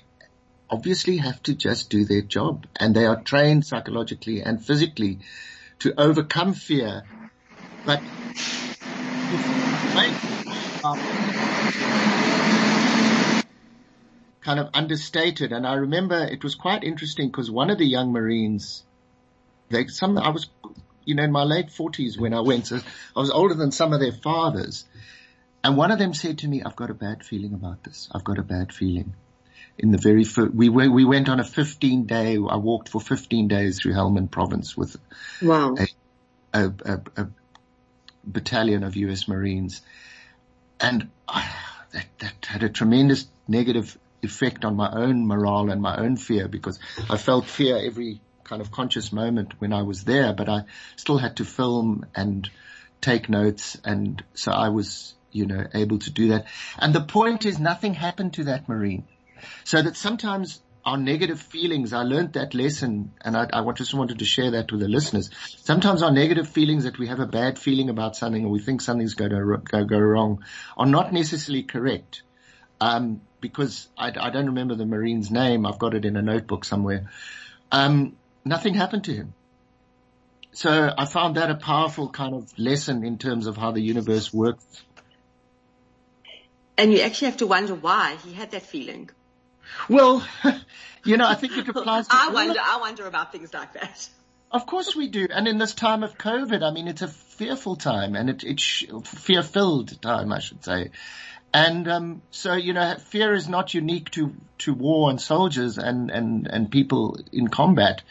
obviously 0.71 1.17
have 1.17 1.43
to 1.43 1.53
just 1.53 1.89
do 1.89 2.05
their 2.05 2.21
job 2.21 2.65
and 2.79 2.95
they 2.95 3.05
are 3.05 3.21
trained 3.21 3.65
psychologically 3.65 4.41
and 4.41 4.63
physically 4.65 5.19
to 5.79 5.93
overcome 5.99 6.53
fear. 6.53 7.03
But 7.85 8.01
kind 14.43 14.59
of 14.59 14.69
understated. 14.73 15.51
And 15.51 15.67
I 15.67 15.73
remember 15.75 16.23
it 16.23 16.43
was 16.43 16.55
quite 16.55 16.83
interesting 16.83 17.27
because 17.27 17.51
one 17.51 17.69
of 17.69 17.77
the 17.77 17.85
young 17.85 18.11
Marines, 18.11 18.83
they, 19.69 19.87
some, 19.87 20.17
I 20.17 20.29
was, 20.29 20.49
you 21.03 21.15
know, 21.15 21.23
in 21.23 21.31
my 21.31 21.43
late 21.43 21.69
forties 21.69 22.17
when 22.17 22.33
I 22.33 22.41
went, 22.41 22.67
so 22.67 22.77
I 22.77 23.19
was 23.19 23.29
older 23.29 23.55
than 23.55 23.71
some 23.71 23.93
of 23.93 23.99
their 23.99 24.11
fathers. 24.13 24.85
And 25.63 25.77
one 25.77 25.91
of 25.91 25.99
them 25.99 26.13
said 26.13 26.39
to 26.39 26.47
me, 26.47 26.63
I've 26.63 26.75
got 26.75 26.89
a 26.89 26.95
bad 26.95 27.23
feeling 27.23 27.53
about 27.53 27.83
this. 27.83 28.09
I've 28.11 28.23
got 28.23 28.39
a 28.39 28.43
bad 28.43 28.73
feeling 28.73 29.13
in 29.81 29.91
the 29.91 29.97
very 29.97 30.23
first, 30.23 30.53
we 30.53 30.69
were, 30.69 30.89
we 30.89 31.03
went 31.03 31.27
on 31.27 31.39
a 31.39 31.43
15 31.43 32.05
day, 32.05 32.35
I 32.35 32.57
walked 32.57 32.89
for 32.89 33.01
15 33.01 33.47
days 33.47 33.81
through 33.81 33.93
Helmand 33.93 34.29
province 34.29 34.77
with 34.77 34.95
wow. 35.41 35.75
a, 35.75 35.87
a, 36.53 36.73
a, 36.85 37.01
a 37.17 37.27
battalion 38.23 38.83
of 38.83 38.95
US 38.95 39.27
Marines. 39.27 39.81
And 40.79 41.09
uh, 41.27 41.43
that, 41.93 42.05
that 42.19 42.45
had 42.45 42.61
a 42.61 42.69
tremendous 42.69 43.25
negative 43.47 43.97
effect 44.21 44.65
on 44.65 44.75
my 44.75 44.91
own 44.91 45.25
morale 45.25 45.71
and 45.71 45.81
my 45.81 45.97
own 45.97 46.15
fear 46.15 46.47
because 46.47 46.77
I 47.09 47.17
felt 47.17 47.47
fear 47.47 47.79
every 47.83 48.21
kind 48.43 48.61
of 48.61 48.71
conscious 48.71 49.11
moment 49.11 49.53
when 49.57 49.73
I 49.73 49.81
was 49.81 50.03
there, 50.03 50.31
but 50.31 50.47
I 50.47 50.65
still 50.95 51.17
had 51.17 51.37
to 51.37 51.45
film 51.45 52.05
and 52.13 52.47
take 53.01 53.29
notes. 53.29 53.79
And 53.83 54.23
so 54.35 54.51
I 54.51 54.69
was, 54.69 55.15
you 55.31 55.47
know, 55.47 55.65
able 55.73 55.97
to 55.97 56.11
do 56.11 56.27
that. 56.29 56.45
And 56.77 56.93
the 56.93 57.01
point 57.01 57.47
is 57.47 57.57
nothing 57.57 57.95
happened 57.95 58.35
to 58.35 58.43
that 58.43 58.69
Marine. 58.69 59.07
So 59.63 59.81
that 59.81 59.95
sometimes 59.95 60.61
our 60.83 60.97
negative 60.97 61.39
feelings, 61.39 61.93
I 61.93 62.03
learned 62.03 62.33
that 62.33 62.53
lesson 62.53 63.13
and 63.21 63.37
I, 63.37 63.47
I, 63.53 63.71
just 63.73 63.93
wanted 63.93 64.19
to 64.19 64.25
share 64.25 64.51
that 64.51 64.71
with 64.71 64.81
the 64.81 64.87
listeners. 64.87 65.29
Sometimes 65.57 66.01
our 66.01 66.11
negative 66.11 66.49
feelings 66.49 66.85
that 66.85 66.97
we 66.97 67.07
have 67.07 67.19
a 67.19 67.27
bad 67.27 67.59
feeling 67.59 67.89
about 67.89 68.15
something 68.15 68.45
or 68.45 68.49
we 68.49 68.59
think 68.59 68.81
something's 68.81 69.13
going 69.13 69.31
to 69.31 69.61
go, 69.63 69.85
go 69.85 69.99
wrong 69.99 70.43
are 70.75 70.87
not 70.87 71.13
necessarily 71.13 71.63
correct. 71.63 72.23
Um, 72.79 73.21
because 73.39 73.89
I, 73.97 74.07
I, 74.07 74.31
don't 74.31 74.47
remember 74.47 74.73
the 74.73 74.87
Marine's 74.87 75.29
name. 75.29 75.67
I've 75.67 75.77
got 75.77 75.93
it 75.93 76.03
in 76.03 76.15
a 76.15 76.21
notebook 76.21 76.65
somewhere. 76.65 77.11
Um, 77.71 78.17
nothing 78.43 78.73
happened 78.73 79.03
to 79.03 79.13
him. 79.13 79.33
So 80.53 80.91
I 80.97 81.05
found 81.05 81.37
that 81.37 81.51
a 81.51 81.55
powerful 81.55 82.09
kind 82.09 82.33
of 82.33 82.51
lesson 82.57 83.03
in 83.05 83.17
terms 83.19 83.45
of 83.47 83.55
how 83.55 83.71
the 83.71 83.81
universe 83.81 84.33
works. 84.33 84.65
And 86.77 86.91
you 86.91 87.01
actually 87.01 87.27
have 87.27 87.37
to 87.37 87.47
wonder 87.47 87.75
why 87.75 88.17
he 88.23 88.33
had 88.33 88.51
that 88.51 88.63
feeling. 88.63 89.11
Well, 89.89 90.25
you 91.03 91.17
know, 91.17 91.27
I 91.27 91.35
think 91.35 91.57
it 91.57 91.67
applies 91.67 92.07
to. 92.07 92.15
I 92.15 92.29
wonder. 92.29 92.59
I 92.61 92.77
wonder 92.79 93.07
about 93.07 93.31
things 93.31 93.53
like 93.53 93.73
that. 93.73 94.09
Of 94.51 94.65
course 94.65 94.95
we 94.95 95.07
do, 95.07 95.27
and 95.31 95.47
in 95.47 95.57
this 95.57 95.73
time 95.73 96.03
of 96.03 96.17
COVID, 96.17 96.61
I 96.61 96.71
mean, 96.71 96.89
it's 96.89 97.01
a 97.01 97.07
fearful 97.07 97.77
time, 97.77 98.15
and 98.15 98.29
it, 98.29 98.43
it's 98.43 98.83
fear-filled 99.05 100.01
time, 100.01 100.33
I 100.33 100.39
should 100.39 100.63
say. 100.65 100.91
And 101.53 101.87
um, 101.87 102.21
so, 102.31 102.53
you 102.53 102.73
know, 102.73 102.95
fear 102.97 103.33
is 103.33 103.47
not 103.47 103.73
unique 103.73 104.09
to 104.11 104.33
to 104.59 104.73
war 104.73 105.09
and 105.09 105.19
soldiers 105.19 105.77
and 105.77 106.09
and 106.11 106.47
and 106.47 106.71
people 106.71 107.19
in 107.31 107.47
combat, 107.47 108.03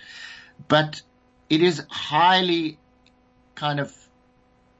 but 0.68 1.02
it 1.48 1.62
is 1.62 1.82
highly 1.90 2.78
kind 3.54 3.80
of 3.80 3.94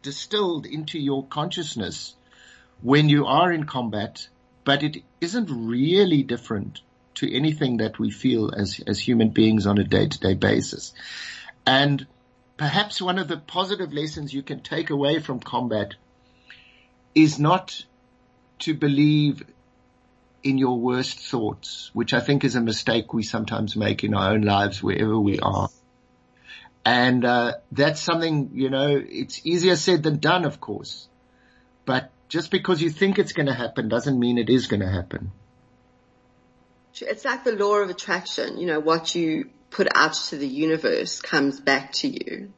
distilled 0.03 0.67
into 0.67 0.99
your 0.99 1.25
consciousness 1.25 2.15
when 2.83 3.09
you 3.09 3.27
are 3.27 3.53
in 3.53 3.65
combat 3.65 4.29
but 4.65 4.83
it 4.83 5.03
isn't 5.21 5.49
really 5.51 6.23
different 6.23 6.81
to 7.15 7.35
anything 7.35 7.79
that 7.79 7.99
we 7.99 8.11
feel 8.11 8.53
as, 8.55 8.81
as 8.87 8.99
human 8.99 9.31
beings 9.31 9.67
on 9.67 9.79
a 9.79 9.85
day 9.85 10.07
to 10.07 10.19
day 10.19 10.35
basis. 10.35 10.93
And 11.67 12.07
perhaps 12.57 13.01
one 13.01 13.19
of 13.19 13.29
the 13.29 13.37
positive 13.37 13.93
lessons 13.93 14.33
you 14.33 14.43
can 14.43 14.61
take 14.61 14.91
away 14.91 15.21
from 15.21 15.41
combat 15.41 15.95
is 17.15 17.39
not 17.39 17.85
to 18.61 18.75
believe 18.75 19.43
in 20.43 20.59
your 20.59 20.79
worst 20.79 21.19
thoughts, 21.19 21.91
which 21.93 22.15
I 22.15 22.21
think 22.21 22.45
is 22.45 22.55
a 22.55 22.61
mistake 22.61 23.13
we 23.13 23.23
sometimes 23.23 23.77
make 23.77 24.05
in 24.05 24.15
our 24.15 24.33
own 24.33 24.43
lives 24.43 24.83
wherever 24.83 25.19
we 25.19 25.39
are. 25.39 25.69
And 26.85 27.25
uh, 27.25 27.55
that's 27.73 28.01
something, 28.01 28.53
you 28.55 28.71
know, 28.71 29.03
it's 29.07 29.45
easier 29.45 29.77
said 29.77 30.03
than 30.03 30.19
done, 30.19 30.45
of 30.47 30.61
course. 30.61 31.09
But 31.85 32.11
just 32.31 32.51
because 32.53 32.81
you 32.81 32.89
think 32.89 33.19
it's 33.19 33.33
going 33.33 33.49
to 33.49 33.53
happen 33.53 33.89
doesn't 33.89 34.19
mean 34.19 34.39
it 34.39 34.49
is 34.49 34.69
going 34.69 34.81
to 34.81 34.89
happen. 34.89 35.33
It's 37.01 37.25
like 37.25 37.45
the 37.45 37.53
law 37.53 37.77
of 37.79 37.91
attraction. 37.91 38.57
You 38.57 38.67
know, 38.67 38.81
what 38.81 39.15
you 39.15 39.51
put 39.71 39.89
out 39.95 40.15
to 40.15 40.37
the 40.37 40.47
universe 40.47 41.21
comes 41.21 41.61
back 41.61 41.93
to 41.95 42.09
you. 42.09 42.53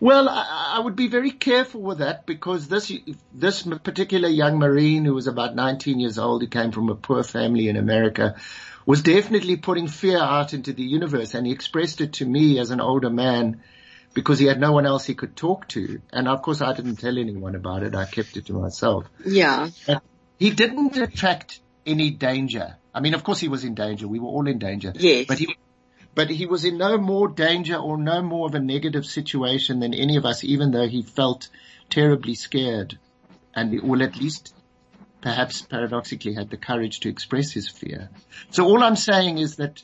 Well, 0.00 0.28
I, 0.28 0.74
I, 0.76 0.80
would 0.80 0.96
be 0.96 1.08
very 1.08 1.32
careful 1.32 1.80
with 1.80 1.98
that 1.98 2.24
because 2.24 2.68
this 2.68 2.92
this 3.32 3.62
particular 3.62 4.28
young 4.28 4.58
Marine 4.58 5.04
who 5.04 5.14
was 5.14 5.26
about 5.26 5.56
19 5.56 5.98
years 5.98 6.18
old, 6.18 6.42
who 6.42 6.48
came 6.48 6.70
from 6.70 6.88
a 6.88 6.94
poor 6.94 7.22
family 7.24 7.68
in 7.68 7.76
America, 7.76 8.36
was 8.86 9.02
definitely 9.02 9.56
putting 9.56 9.88
fear 9.88 10.18
out 10.18 10.54
into 10.54 10.72
the 10.72 10.84
universe, 10.84 11.34
and 11.34 11.46
he 11.46 11.52
expressed 11.52 12.00
it 12.00 12.12
to 12.14 12.26
me 12.26 12.58
as 12.60 12.70
an 12.70 12.80
older 12.80 13.10
man 13.10 13.60
because 14.18 14.40
he 14.40 14.46
had 14.46 14.58
no 14.58 14.72
one 14.72 14.84
else 14.84 15.06
he 15.06 15.14
could 15.14 15.36
talk 15.36 15.68
to. 15.68 16.00
And 16.12 16.26
of 16.26 16.42
course 16.42 16.60
I 16.60 16.72
didn't 16.72 16.96
tell 16.96 17.16
anyone 17.16 17.54
about 17.54 17.84
it. 17.84 17.94
I 17.94 18.04
kept 18.04 18.36
it 18.36 18.46
to 18.46 18.52
myself. 18.52 19.04
Yeah. 19.24 19.68
But 19.86 20.02
he 20.40 20.50
didn't 20.50 20.96
attract 20.96 21.60
any 21.86 22.10
danger. 22.10 22.74
I 22.92 22.98
mean, 22.98 23.14
of 23.14 23.22
course 23.22 23.38
he 23.38 23.46
was 23.46 23.62
in 23.62 23.76
danger. 23.76 24.08
We 24.08 24.18
were 24.18 24.26
all 24.26 24.48
in 24.48 24.58
danger. 24.58 24.92
Yes. 24.96 25.26
But 25.28 25.38
he, 25.38 25.56
but 26.16 26.30
he 26.30 26.46
was 26.46 26.64
in 26.64 26.78
no 26.78 26.98
more 26.98 27.28
danger 27.28 27.76
or 27.76 27.96
no 27.96 28.20
more 28.20 28.48
of 28.48 28.56
a 28.56 28.58
negative 28.58 29.06
situation 29.06 29.78
than 29.78 29.94
any 29.94 30.16
of 30.16 30.26
us, 30.26 30.42
even 30.42 30.72
though 30.72 30.88
he 30.88 31.02
felt 31.02 31.48
terribly 31.88 32.34
scared 32.34 32.98
and 33.54 33.80
well, 33.84 34.02
at 34.02 34.16
least 34.16 34.52
perhaps 35.20 35.62
paradoxically 35.62 36.34
had 36.34 36.50
the 36.50 36.56
courage 36.56 36.98
to 37.00 37.08
express 37.08 37.52
his 37.52 37.68
fear. 37.68 38.10
So 38.50 38.64
all 38.64 38.82
I'm 38.82 38.96
saying 38.96 39.38
is 39.38 39.56
that 39.56 39.80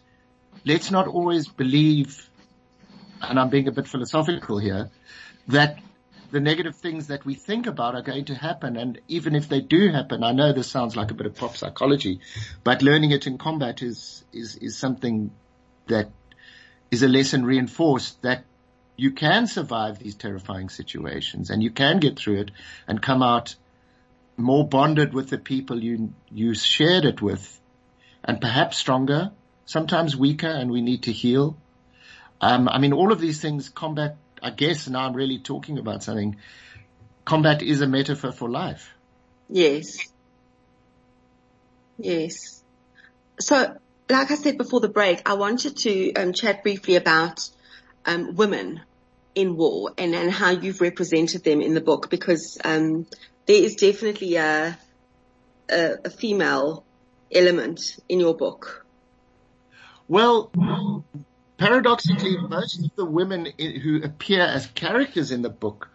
let's 0.64 0.90
not 0.90 1.07
always 1.07 1.47
believe 1.47 2.29
and 3.30 3.38
I'm 3.38 3.50
being 3.50 3.68
a 3.68 3.72
bit 3.72 3.88
philosophical 3.88 4.58
here, 4.58 4.90
that 5.48 5.78
the 6.30 6.40
negative 6.40 6.76
things 6.76 7.06
that 7.08 7.24
we 7.24 7.34
think 7.34 7.66
about 7.66 7.94
are 7.94 8.02
going 8.02 8.24
to 8.24 8.34
happen. 8.34 8.76
And 8.76 9.00
even 9.08 9.34
if 9.34 9.48
they 9.48 9.60
do 9.60 9.90
happen, 9.90 10.24
I 10.24 10.32
know 10.32 10.52
this 10.52 10.68
sounds 10.68 10.96
like 10.96 11.10
a 11.10 11.14
bit 11.14 11.26
of 11.26 11.37
pop 11.37 11.56
psychology, 11.56 12.20
but 12.64 12.82
learning 12.82 13.12
it 13.12 13.26
in 13.26 13.38
combat 13.38 13.82
is, 13.82 14.24
is, 14.32 14.56
is 14.56 14.76
something 14.76 15.30
that 15.87 16.10
is 16.90 17.02
a 17.02 17.08
lesson 17.08 17.44
reinforced 17.44 18.20
that 18.22 18.44
you 18.96 19.10
can 19.10 19.46
survive 19.46 19.98
these 19.98 20.14
terrifying 20.14 20.68
situations 20.68 21.50
and 21.50 21.62
you 21.62 21.70
can 21.70 21.98
get 21.98 22.18
through 22.18 22.40
it 22.40 22.50
and 22.87 23.02
come 23.02 23.22
out 23.22 23.54
more 24.37 24.66
bonded 24.66 25.12
with 25.12 25.30
the 25.30 25.38
people 25.38 25.82
you, 25.82 26.12
you 26.30 26.54
shared 26.54 27.04
it 27.04 27.22
with 27.22 27.60
and 28.24 28.40
perhaps 28.40 28.76
stronger, 28.76 29.32
sometimes 29.66 30.16
weaker 30.16 30.48
and 30.48 30.70
we 30.70 30.80
need 30.80 31.04
to 31.04 31.12
heal. 31.12 31.56
Um, 32.40 32.68
I 32.68 32.79
mean, 32.79 32.92
all 32.92 33.12
of 33.12 33.20
these 33.20 33.40
things, 33.40 33.68
combat, 33.68 34.16
I 34.42 34.51
guess 34.51 34.88
now 34.88 35.07
I'm 35.07 35.14
really 35.14 35.38
talking 35.38 35.79
about 35.79 36.03
something. 36.03 36.37
Combat 37.25 37.62
is 37.62 37.81
a 37.81 37.87
metaphor 37.87 38.33
for 38.33 38.51
life. 38.51 38.90
Yes. 39.49 39.97
Yes. 41.99 42.62
So 43.40 43.77
like 44.09 44.31
I 44.31 44.35
said 44.35 44.59
before 44.59 44.81
the 44.81 44.88
break, 44.88 45.29
I 45.29 45.35
wanted 45.35 45.77
to 45.79 46.12
um, 46.14 46.33
chat 46.33 46.62
briefly 46.62 46.97
about 46.97 47.49
um, 48.05 48.35
women 48.35 48.81
in 49.35 49.57
war 49.57 49.92
and, 49.99 50.14
and 50.14 50.31
how 50.31 50.51
you've 50.51 50.81
represented 50.81 51.44
them 51.44 51.61
in 51.61 51.75
the 51.75 51.81
book 51.81 52.11
because 52.11 52.59
um, 52.64 53.07
there 53.47 53.62
is 53.62 53.75
definitely 53.77 54.37
a, 54.37 54.79
a, 55.70 55.94
a 56.05 56.11
female 56.11 56.85
element 57.33 57.99
in 58.09 58.20
your 58.20 58.37
book. 58.37 58.87
Well, 60.07 60.51
paradoxically, 61.59 62.37
most 62.37 62.85
of 62.85 62.95
the 62.97 63.05
women 63.05 63.49
who 63.59 64.03
appear 64.03 64.43
as 64.43 64.67
characters 64.67 65.31
in 65.31 65.43
the 65.43 65.51
book 65.51 65.88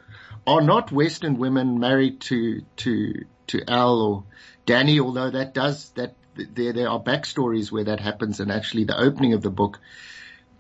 are 0.48 0.62
not 0.62 0.91
Western 0.91 1.38
women 1.38 1.80
married 1.80 2.22
to 2.22 2.62
to 2.78 3.26
to 3.48 3.69
Al 3.69 4.02
or 4.02 4.24
Danny, 4.65 5.00
although 5.00 5.32
that 5.32 5.54
does 5.54 5.91
that 5.91 6.15
there 6.36 6.74
there 6.74 6.89
are 6.89 7.02
backstories 7.02 7.72
where 7.72 7.86
that 7.86 8.00
happens, 8.00 8.39
and 8.39 8.52
actually 8.52 8.86
the 8.86 9.00
opening 9.00 9.34
of 9.34 9.41
the 9.41 9.50
book, 9.50 9.80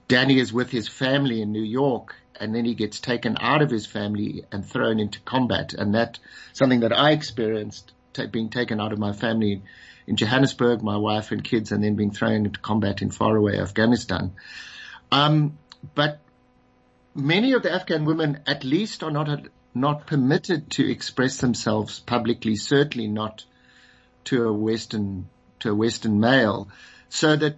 Danny 0.07 0.39
is 0.39 0.51
with 0.51 0.69
his 0.69 0.87
family 0.87 1.41
in 1.41 1.51
New 1.51 1.63
York, 1.63 2.15
and 2.39 2.53
then 2.53 2.65
he 2.65 2.73
gets 2.73 2.99
taken 2.99 3.37
out 3.39 3.61
of 3.61 3.69
his 3.69 3.85
family 3.85 4.45
and 4.51 4.65
thrown 4.65 4.99
into 4.99 5.19
combat, 5.21 5.73
and 5.73 5.95
that 5.95 6.19
something 6.53 6.81
that 6.81 6.97
I 6.97 7.11
experienced 7.11 7.93
t- 8.13 8.25
being 8.27 8.49
taken 8.49 8.81
out 8.81 8.93
of 8.93 8.99
my 8.99 9.13
family 9.13 9.63
in 10.07 10.15
Johannesburg, 10.15 10.81
my 10.81 10.97
wife 10.97 11.31
and 11.31 11.43
kids, 11.43 11.71
and 11.71 11.83
then 11.83 11.95
being 11.95 12.11
thrown 12.11 12.45
into 12.45 12.59
combat 12.59 13.01
in 13.01 13.11
faraway 13.11 13.59
Afghanistan. 13.59 14.33
Um, 15.11 15.57
but 15.95 16.19
many 17.15 17.53
of 17.53 17.63
the 17.63 17.71
Afghan 17.71 18.05
women, 18.05 18.41
at 18.45 18.63
least, 18.63 19.03
are 19.03 19.11
not 19.11 19.47
not 19.73 20.07
permitted 20.07 20.71
to 20.71 20.89
express 20.89 21.37
themselves 21.37 21.99
publicly. 21.99 22.55
Certainly 22.55 23.07
not 23.07 23.45
to 24.25 24.47
a 24.47 24.53
Western 24.53 25.29
to 25.59 25.71
a 25.71 25.75
Western 25.75 26.19
male, 26.19 26.69
so 27.09 27.35
that 27.35 27.57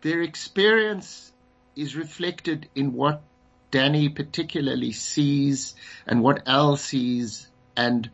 their 0.00 0.22
experience 0.22 1.32
is 1.76 1.96
reflected 1.96 2.68
in 2.74 2.92
what 2.92 3.22
Danny 3.70 4.08
particularly 4.08 4.92
sees 4.92 5.74
and 6.06 6.22
what 6.22 6.46
Al 6.46 6.76
sees 6.76 7.48
and 7.76 8.08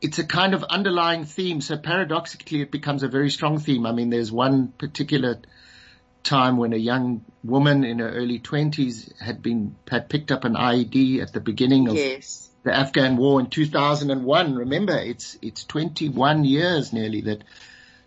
it's 0.00 0.18
a 0.18 0.24
kind 0.24 0.54
of 0.54 0.64
underlying 0.64 1.24
theme. 1.24 1.60
So 1.60 1.76
paradoxically, 1.76 2.62
it 2.62 2.70
becomes 2.70 3.02
a 3.02 3.08
very 3.08 3.30
strong 3.30 3.58
theme. 3.58 3.86
I 3.86 3.92
mean, 3.92 4.10
there's 4.10 4.32
one 4.32 4.68
particular 4.68 5.40
time 6.22 6.56
when 6.56 6.72
a 6.72 6.76
young 6.76 7.24
woman 7.42 7.84
in 7.84 7.98
her 7.98 8.10
early 8.10 8.38
twenties 8.38 9.12
had 9.20 9.42
been, 9.42 9.76
had 9.90 10.08
picked 10.08 10.30
up 10.30 10.44
an 10.44 10.54
IED 10.54 11.22
at 11.22 11.32
the 11.32 11.40
beginning 11.40 11.88
of 11.88 11.96
yes. 11.96 12.48
the 12.62 12.74
Afghan 12.74 13.16
war 13.16 13.40
in 13.40 13.46
2001. 13.46 14.54
Remember, 14.54 14.96
it's, 14.96 15.38
it's 15.40 15.64
21 15.64 16.44
years 16.44 16.92
nearly 16.92 17.22
that 17.22 17.42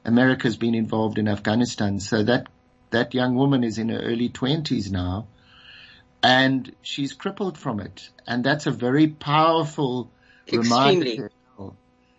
America's 0.05 0.57
been 0.57 0.75
involved 0.75 1.17
in 1.17 1.27
Afghanistan. 1.27 1.99
So 1.99 2.23
that, 2.23 2.47
that 2.91 3.13
young 3.13 3.35
woman 3.35 3.63
is 3.63 3.77
in 3.77 3.89
her 3.89 3.99
early 3.99 4.29
twenties 4.29 4.91
now 4.91 5.27
and 6.23 6.73
she's 6.81 7.11
crippled 7.13 7.57
from 7.57 7.81
it. 7.81 8.09
And 8.25 8.43
that's 8.43 8.65
a 8.65 8.71
very 8.71 9.07
powerful 9.07 10.09
Extremely. 10.47 11.19
reminder. 11.19 11.31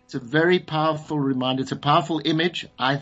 It's 0.05 0.13
a 0.13 0.19
very 0.19 0.59
powerful 0.59 1.19
reminder. 1.19 1.63
It's 1.63 1.71
a 1.71 1.75
powerful 1.75 2.21
image. 2.23 2.67
I, 2.77 3.01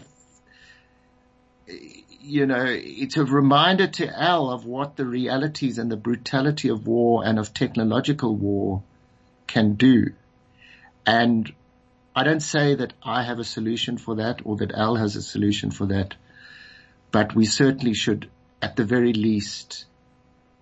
you 2.24 2.46
know, 2.46 2.66
it's 2.66 3.18
a 3.18 3.26
reminder 3.26 3.88
to 3.88 4.08
Al 4.08 4.50
of 4.50 4.66
what 4.66 4.96
the 4.96 5.06
realities 5.06 5.78
and 5.78 5.92
the 5.92 5.98
brutality 5.98 6.70
of 6.70 6.88
war 6.88 7.26
and 7.26 7.38
of 7.38 7.54
technological 7.54 8.34
war 8.36 8.82
can 9.46 9.74
do. 9.74 10.14
And 11.06 11.52
I 12.16 12.24
don't 12.24 12.40
say 12.40 12.76
that 12.76 12.94
I 13.04 13.24
have 13.24 13.40
a 13.40 13.44
solution 13.44 13.98
for 13.98 14.16
that 14.16 14.42
or 14.46 14.56
that 14.58 14.72
Al 14.72 14.96
has 14.96 15.18
a 15.18 15.22
solution 15.22 15.70
for 15.70 15.88
that, 15.88 16.16
but 17.12 17.36
we 17.36 17.46
certainly 17.46 17.94
should, 17.94 18.30
at 18.62 18.78
the 18.78 18.86
very 18.86 19.12
least, 19.12 19.86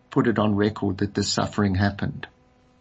put 0.10 0.28
it 0.28 0.39
on 0.39 0.56
record 0.56 0.97
that 0.97 1.13
the 1.13 1.24
suffering 1.24 1.76
happened. 1.76 2.28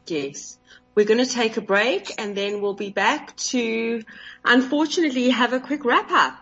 Yes. 0.07 0.57
We're 0.95 1.07
going 1.07 1.25
to 1.25 1.31
take 1.31 1.57
a 1.59 1.61
break 1.61 2.15
and 2.19 2.35
then 2.37 2.63
we'll 2.63 2.75
be 2.75 2.91
back 2.91 3.37
to, 3.37 4.03
unfortunately, 4.45 5.29
have 5.29 5.53
a 5.53 5.61
quick 5.61 5.85
wrap 5.85 6.11
up. 6.11 6.37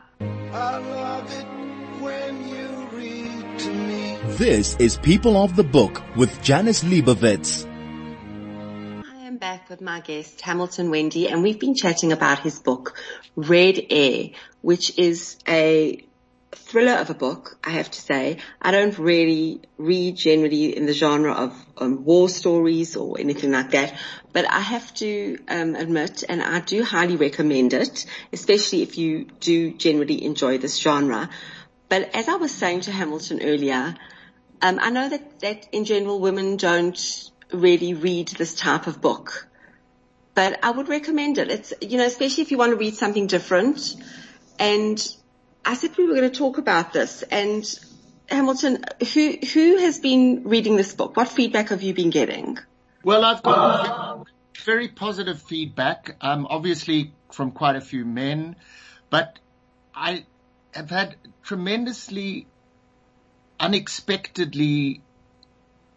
I 1.99 2.01
love 2.01 2.11
it 2.11 2.33
when 2.33 2.49
you 2.49 2.89
read 2.93 3.59
to 3.59 3.71
me. 3.71 4.19
This 4.37 4.77
is 4.77 4.97
People 4.99 5.37
of 5.37 5.57
the 5.57 5.65
Book 5.65 6.03
with 6.17 6.43
Janice 6.43 6.85
Liebowitz. 6.85 7.67
I 7.67 9.27
am 9.27 9.39
back 9.39 9.69
with 9.69 9.81
my 9.81 10.01
guest, 10.01 10.41
Hamilton 10.41 10.91
Wende, 10.91 11.31
and 11.31 11.43
we've 11.43 11.59
been 11.59 11.75
chatting 11.75 12.13
about 12.13 12.41
his 12.41 12.59
book, 12.61 12.97
Red 13.35 13.81
Air, 13.91 14.31
which 14.61 14.97
is 14.99 15.39
a 15.49 16.05
thriller 16.53 16.95
of 16.95 17.11
a 17.11 17.15
book, 17.15 17.59
I 17.65 17.71
have 17.71 17.91
to 17.91 18.01
say. 18.01 18.39
I 18.61 18.71
don't 18.71 18.97
really 18.99 19.61
read 19.77 20.17
generally 20.17 20.77
in 20.77 20.87
the 20.87 20.93
genre 20.93 21.33
of 21.33 21.67
um, 21.77 22.05
war 22.05 22.29
stories 22.29 22.97
or 22.97 23.19
anything 23.19 23.53
like 23.53 23.73
that, 23.73 23.99
but 24.33 24.51
I 24.51 24.61
have 24.61 24.95
to 24.95 25.39
um, 25.49 25.75
admit, 25.75 26.25
and 26.29 26.43
I 26.43 26.61
do 26.61 26.85
highly 26.85 27.17
recommend 27.17 27.75
it, 27.75 28.07
especially 28.33 28.83
if 28.83 28.99
you 28.99 29.27
do 29.41 29.73
generally 29.73 30.25
enjoy 30.25 30.59
this 30.59 30.79
genre. 30.79 31.29
But 31.89 32.15
as 32.15 32.29
I 32.29 32.37
was 32.37 32.55
saying 32.55 32.83
to 32.83 32.93
Hamilton 32.93 33.41
earlier, 33.43 33.95
um, 34.61 34.79
I 34.81 34.91
know 34.91 35.09
that, 35.09 35.41
that 35.41 35.69
in 35.73 35.85
general 35.85 36.21
women 36.21 36.57
don't 36.57 37.31
really 37.53 37.95
read 37.95 38.29
this 38.29 38.55
type 38.55 38.87
of 38.87 39.01
book, 39.01 39.49
but 40.35 40.59
I 40.63 40.71
would 40.71 40.89
recommend 40.89 41.39
it. 41.39 41.51
It's, 41.51 41.73
you 41.81 41.97
know, 41.99 42.05
especially 42.05 42.43
if 42.43 42.51
you 42.51 42.59
want 42.59 42.71
to 42.71 42.77
read 42.77 42.95
something 42.95 43.27
different 43.27 43.97
and 44.59 45.17
I 45.65 45.75
said 45.75 45.97
we 45.97 46.07
were 46.07 46.15
going 46.15 46.31
to 46.31 46.37
talk 46.37 46.59
about 46.59 46.93
this 46.93 47.23
and 47.23 47.65
Hamilton, 48.29 48.85
who, 49.15 49.39
who 49.55 49.79
has 49.79 49.99
been 49.99 50.43
reading 50.45 50.77
this 50.77 50.93
book? 50.93 51.17
What 51.17 51.29
feedback 51.29 51.71
have 51.71 51.83
you 51.83 51.95
been 51.95 52.11
getting? 52.11 52.59
Well, 53.03 53.25
I've 53.25 53.43
got 53.43 54.27
very 54.65 54.89
positive 54.89 55.41
feedback, 55.41 56.17
um, 56.21 56.47
obviously 56.51 57.15
from 57.33 57.53
quite 57.53 57.77
a 57.77 57.81
few 57.81 58.05
men, 58.05 58.57
but 59.09 59.39
I 59.95 60.27
have 60.73 60.91
had 60.91 61.17
tremendously 61.43 62.47
unexpectedly 63.59 65.03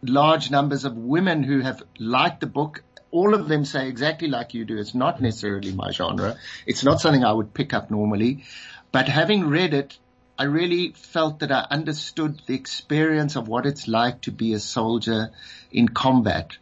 large 0.01 0.49
numbers 0.49 0.85
of 0.85 0.97
women 0.97 1.43
who 1.43 1.59
have 1.59 1.83
liked 1.99 2.39
the 2.41 2.47
book. 2.47 2.83
All 3.11 3.33
of 3.33 3.47
them 3.47 3.65
say 3.65 3.87
exactly 3.87 4.27
like 4.27 4.53
you 4.53 4.65
do. 4.65 4.77
It's 4.77 4.95
not 4.95 5.21
necessarily 5.21 5.73
my 5.73 5.91
genre. 5.91 6.37
It's 6.65 6.83
not 6.83 7.01
something 7.01 7.23
I 7.23 7.33
would 7.33 7.53
pick 7.53 7.73
up 7.73 7.91
normally, 7.91 8.45
but 8.91 9.07
having 9.07 9.47
read 9.47 9.73
it, 9.73 9.97
I 10.39 10.45
really 10.45 10.93
felt 10.93 11.39
that 11.39 11.51
I 11.51 11.67
understood 11.69 12.41
the 12.47 12.55
experience 12.55 13.35
of 13.35 13.47
what 13.47 13.65
it's 13.65 13.87
like 13.87 14.21
to 14.21 14.31
be 14.31 14.53
a 14.53 14.59
soldier 14.59 15.31
in 15.71 15.89
combat. 15.89 16.57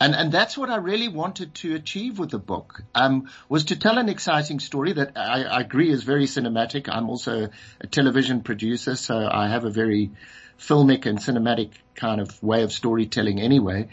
And, 0.00 0.14
and 0.14 0.30
that's 0.30 0.56
what 0.56 0.70
I 0.70 0.76
really 0.76 1.08
wanted 1.08 1.54
to 1.56 1.74
achieve 1.74 2.18
with 2.20 2.30
the 2.30 2.38
book, 2.38 2.82
um, 2.94 3.28
was 3.48 3.64
to 3.66 3.76
tell 3.76 3.98
an 3.98 4.08
exciting 4.08 4.60
story 4.60 4.92
that 4.92 5.12
I, 5.16 5.42
I 5.42 5.60
agree 5.60 5.90
is 5.90 6.04
very 6.04 6.26
cinematic. 6.26 6.88
I'm 6.88 7.10
also 7.10 7.48
a 7.80 7.86
television 7.88 8.42
producer, 8.42 8.94
so 8.94 9.28
I 9.30 9.48
have 9.48 9.64
a 9.64 9.70
very 9.70 10.12
filmic 10.58 11.06
and 11.06 11.18
cinematic 11.18 11.70
kind 11.96 12.20
of 12.20 12.40
way 12.42 12.62
of 12.62 12.72
storytelling 12.72 13.40
anyway, 13.40 13.88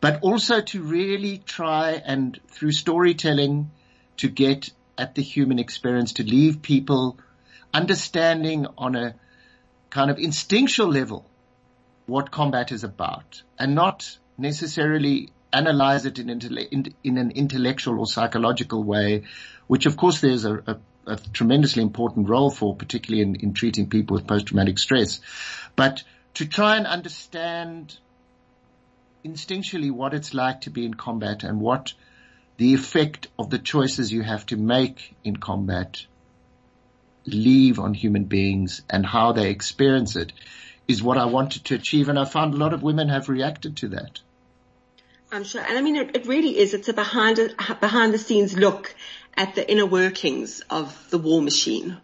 but 0.00 0.20
also 0.22 0.60
to 0.60 0.82
really 0.82 1.38
try 1.38 2.02
and 2.04 2.38
through 2.48 2.72
storytelling 2.72 3.70
to 4.18 4.28
get 4.28 4.70
at 4.98 5.14
the 5.14 5.22
human 5.22 5.58
experience, 5.58 6.14
to 6.14 6.22
leave 6.22 6.60
people 6.62 7.18
understanding 7.72 8.66
on 8.76 8.94
a 8.94 9.14
kind 9.90 10.10
of 10.10 10.18
instinctual 10.18 10.88
level 10.88 11.26
what 12.06 12.30
combat 12.30 12.72
is 12.72 12.84
about 12.84 13.42
and 13.58 13.74
not 13.74 14.18
necessarily 14.38 15.30
analyze 15.56 16.06
it 16.06 16.18
in, 16.18 16.28
in, 16.30 16.94
in 17.02 17.18
an 17.18 17.30
intellectual 17.30 17.98
or 17.98 18.06
psychological 18.06 18.82
way, 18.82 19.24
which 19.66 19.86
of 19.86 19.96
course 19.96 20.20
there's 20.20 20.44
a, 20.44 20.54
a, 20.66 20.76
a 21.06 21.16
tremendously 21.32 21.82
important 21.82 22.28
role 22.28 22.50
for, 22.50 22.76
particularly 22.76 23.22
in, 23.22 23.36
in 23.36 23.54
treating 23.54 23.88
people 23.88 24.14
with 24.14 24.26
post-traumatic 24.26 24.78
stress. 24.78 25.20
But 25.74 26.02
to 26.34 26.46
try 26.46 26.76
and 26.76 26.86
understand 26.86 27.96
instinctually 29.24 29.90
what 29.90 30.14
it's 30.14 30.34
like 30.34 30.62
to 30.62 30.70
be 30.70 30.84
in 30.84 30.94
combat 30.94 31.42
and 31.42 31.60
what 31.60 31.94
the 32.58 32.74
effect 32.74 33.28
of 33.38 33.50
the 33.50 33.58
choices 33.58 34.12
you 34.12 34.22
have 34.22 34.46
to 34.46 34.56
make 34.56 35.14
in 35.24 35.36
combat 35.36 36.06
leave 37.26 37.78
on 37.78 37.92
human 37.92 38.24
beings 38.24 38.82
and 38.88 39.04
how 39.04 39.32
they 39.32 39.50
experience 39.50 40.16
it 40.16 40.32
is 40.88 41.02
what 41.02 41.18
I 41.18 41.26
wanted 41.26 41.64
to 41.66 41.74
achieve. 41.74 42.08
And 42.08 42.18
I 42.18 42.24
found 42.24 42.54
a 42.54 42.58
lot 42.58 42.72
of 42.72 42.82
women 42.82 43.08
have 43.08 43.28
reacted 43.28 43.78
to 43.78 43.88
that. 43.88 44.20
I'm 45.36 45.44
sure. 45.44 45.60
And 45.60 45.76
I 45.76 45.82
mean, 45.82 45.96
it, 45.96 46.16
it 46.16 46.26
really 46.26 46.58
is. 46.58 46.72
It's 46.72 46.88
a 46.88 46.94
behind, 46.94 47.38
behind 47.80 48.14
the 48.14 48.18
scenes 48.18 48.56
look 48.56 48.94
at 49.36 49.54
the 49.54 49.70
inner 49.70 49.84
workings 49.84 50.62
of 50.70 51.10
the 51.10 51.18
war 51.18 51.42
machine. 51.42 51.98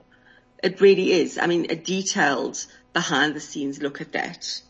It 0.62 0.82
really 0.82 1.12
is. 1.12 1.38
I 1.38 1.46
mean, 1.46 1.66
a 1.70 1.74
detailed 1.74 2.64
behind 2.92 3.34
the 3.34 3.40
scenes 3.40 3.80
look 3.80 4.02
at 4.02 4.12
that. 4.12 4.60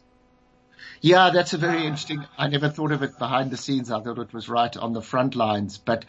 Yeah, 1.01 1.31
that's 1.35 1.53
a 1.53 1.59
very 1.59 1.85
interesting. 1.85 2.25
I 2.39 2.47
never 2.47 2.69
thought 2.69 2.93
of 2.93 3.03
it 3.03 3.19
behind 3.19 3.51
the 3.51 3.57
scenes. 3.57 3.91
I 3.91 4.01
thought 4.01 4.19
it 4.21 4.33
was 4.33 4.49
right 4.49 4.75
on 4.77 4.93
the 4.93 5.03
front 5.03 5.35
lines, 5.35 5.79
but 5.79 6.05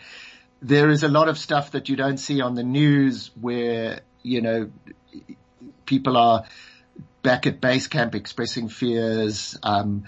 there 0.62 0.92
is 0.92 1.02
a 1.02 1.08
lot 1.08 1.30
of 1.30 1.40
stuff 1.40 1.72
that 1.72 1.90
you 1.90 1.96
don't 1.96 2.18
see 2.18 2.40
on 2.40 2.54
the 2.54 2.64
news 2.64 3.32
where, 3.42 4.02
you 4.22 4.42
know, 4.42 4.70
people 5.88 6.16
are 6.18 6.46
back 7.24 7.48
at 7.48 7.60
base 7.60 7.88
camp 7.88 8.14
expressing 8.14 8.70
fears. 8.70 9.58
Um, 9.64 10.04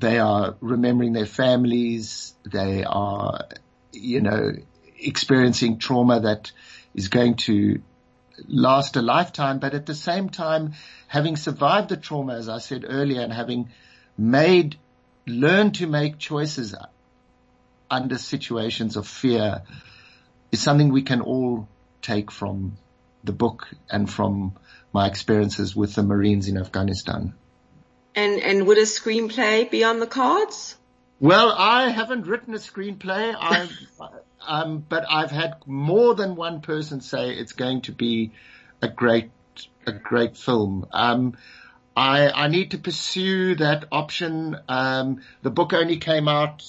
they 0.00 0.18
are 0.18 0.56
remembering 0.60 1.12
their 1.12 1.26
families. 1.26 2.34
They 2.44 2.84
are, 2.84 3.46
you 3.92 4.20
know, 4.20 4.52
experiencing 4.98 5.78
trauma 5.78 6.20
that 6.20 6.52
is 6.94 7.08
going 7.08 7.36
to 7.36 7.80
last 8.48 8.96
a 8.96 9.02
lifetime, 9.02 9.58
but 9.58 9.74
at 9.74 9.86
the 9.86 9.94
same 9.94 10.30
time, 10.30 10.72
having 11.06 11.36
survived 11.36 11.90
the 11.90 11.96
trauma, 11.96 12.34
as 12.34 12.48
I 12.48 12.58
said 12.58 12.84
earlier, 12.88 13.20
and 13.20 13.32
having 13.32 13.70
made, 14.16 14.78
learned 15.26 15.76
to 15.76 15.86
make 15.86 16.18
choices 16.18 16.74
under 17.90 18.16
situations 18.16 18.96
of 18.96 19.06
fear 19.06 19.62
is 20.50 20.60
something 20.60 20.90
we 20.90 21.02
can 21.02 21.20
all 21.20 21.68
take 22.00 22.30
from 22.30 22.76
the 23.22 23.32
book 23.32 23.68
and 23.90 24.10
from 24.10 24.56
my 24.92 25.06
experiences 25.06 25.76
with 25.76 25.94
the 25.94 26.02
Marines 26.02 26.48
in 26.48 26.56
Afghanistan. 26.56 27.34
And, 28.14 28.40
and 28.40 28.66
would 28.66 28.78
a 28.78 28.82
screenplay 28.82 29.70
be 29.70 29.84
on 29.84 30.00
the 30.00 30.06
cards? 30.06 30.76
Well, 31.20 31.52
I 31.56 31.90
haven't 31.90 32.26
written 32.26 32.54
a 32.54 32.58
screenplay. 32.58 33.34
I've, 33.38 33.72
um, 34.46 34.84
but 34.88 35.04
I've 35.08 35.30
had 35.30 35.56
more 35.66 36.14
than 36.14 36.34
one 36.34 36.60
person 36.60 37.00
say 37.00 37.30
it's 37.30 37.52
going 37.52 37.82
to 37.82 37.92
be 37.92 38.32
a 38.82 38.88
great, 38.88 39.30
a 39.86 39.92
great 39.92 40.36
film. 40.36 40.86
Um, 40.92 41.36
I, 41.96 42.30
I 42.30 42.48
need 42.48 42.70
to 42.70 42.78
pursue 42.78 43.54
that 43.56 43.86
option. 43.92 44.56
Um, 44.68 45.20
the 45.42 45.50
book 45.50 45.72
only 45.72 45.98
came 45.98 46.28
out 46.28 46.64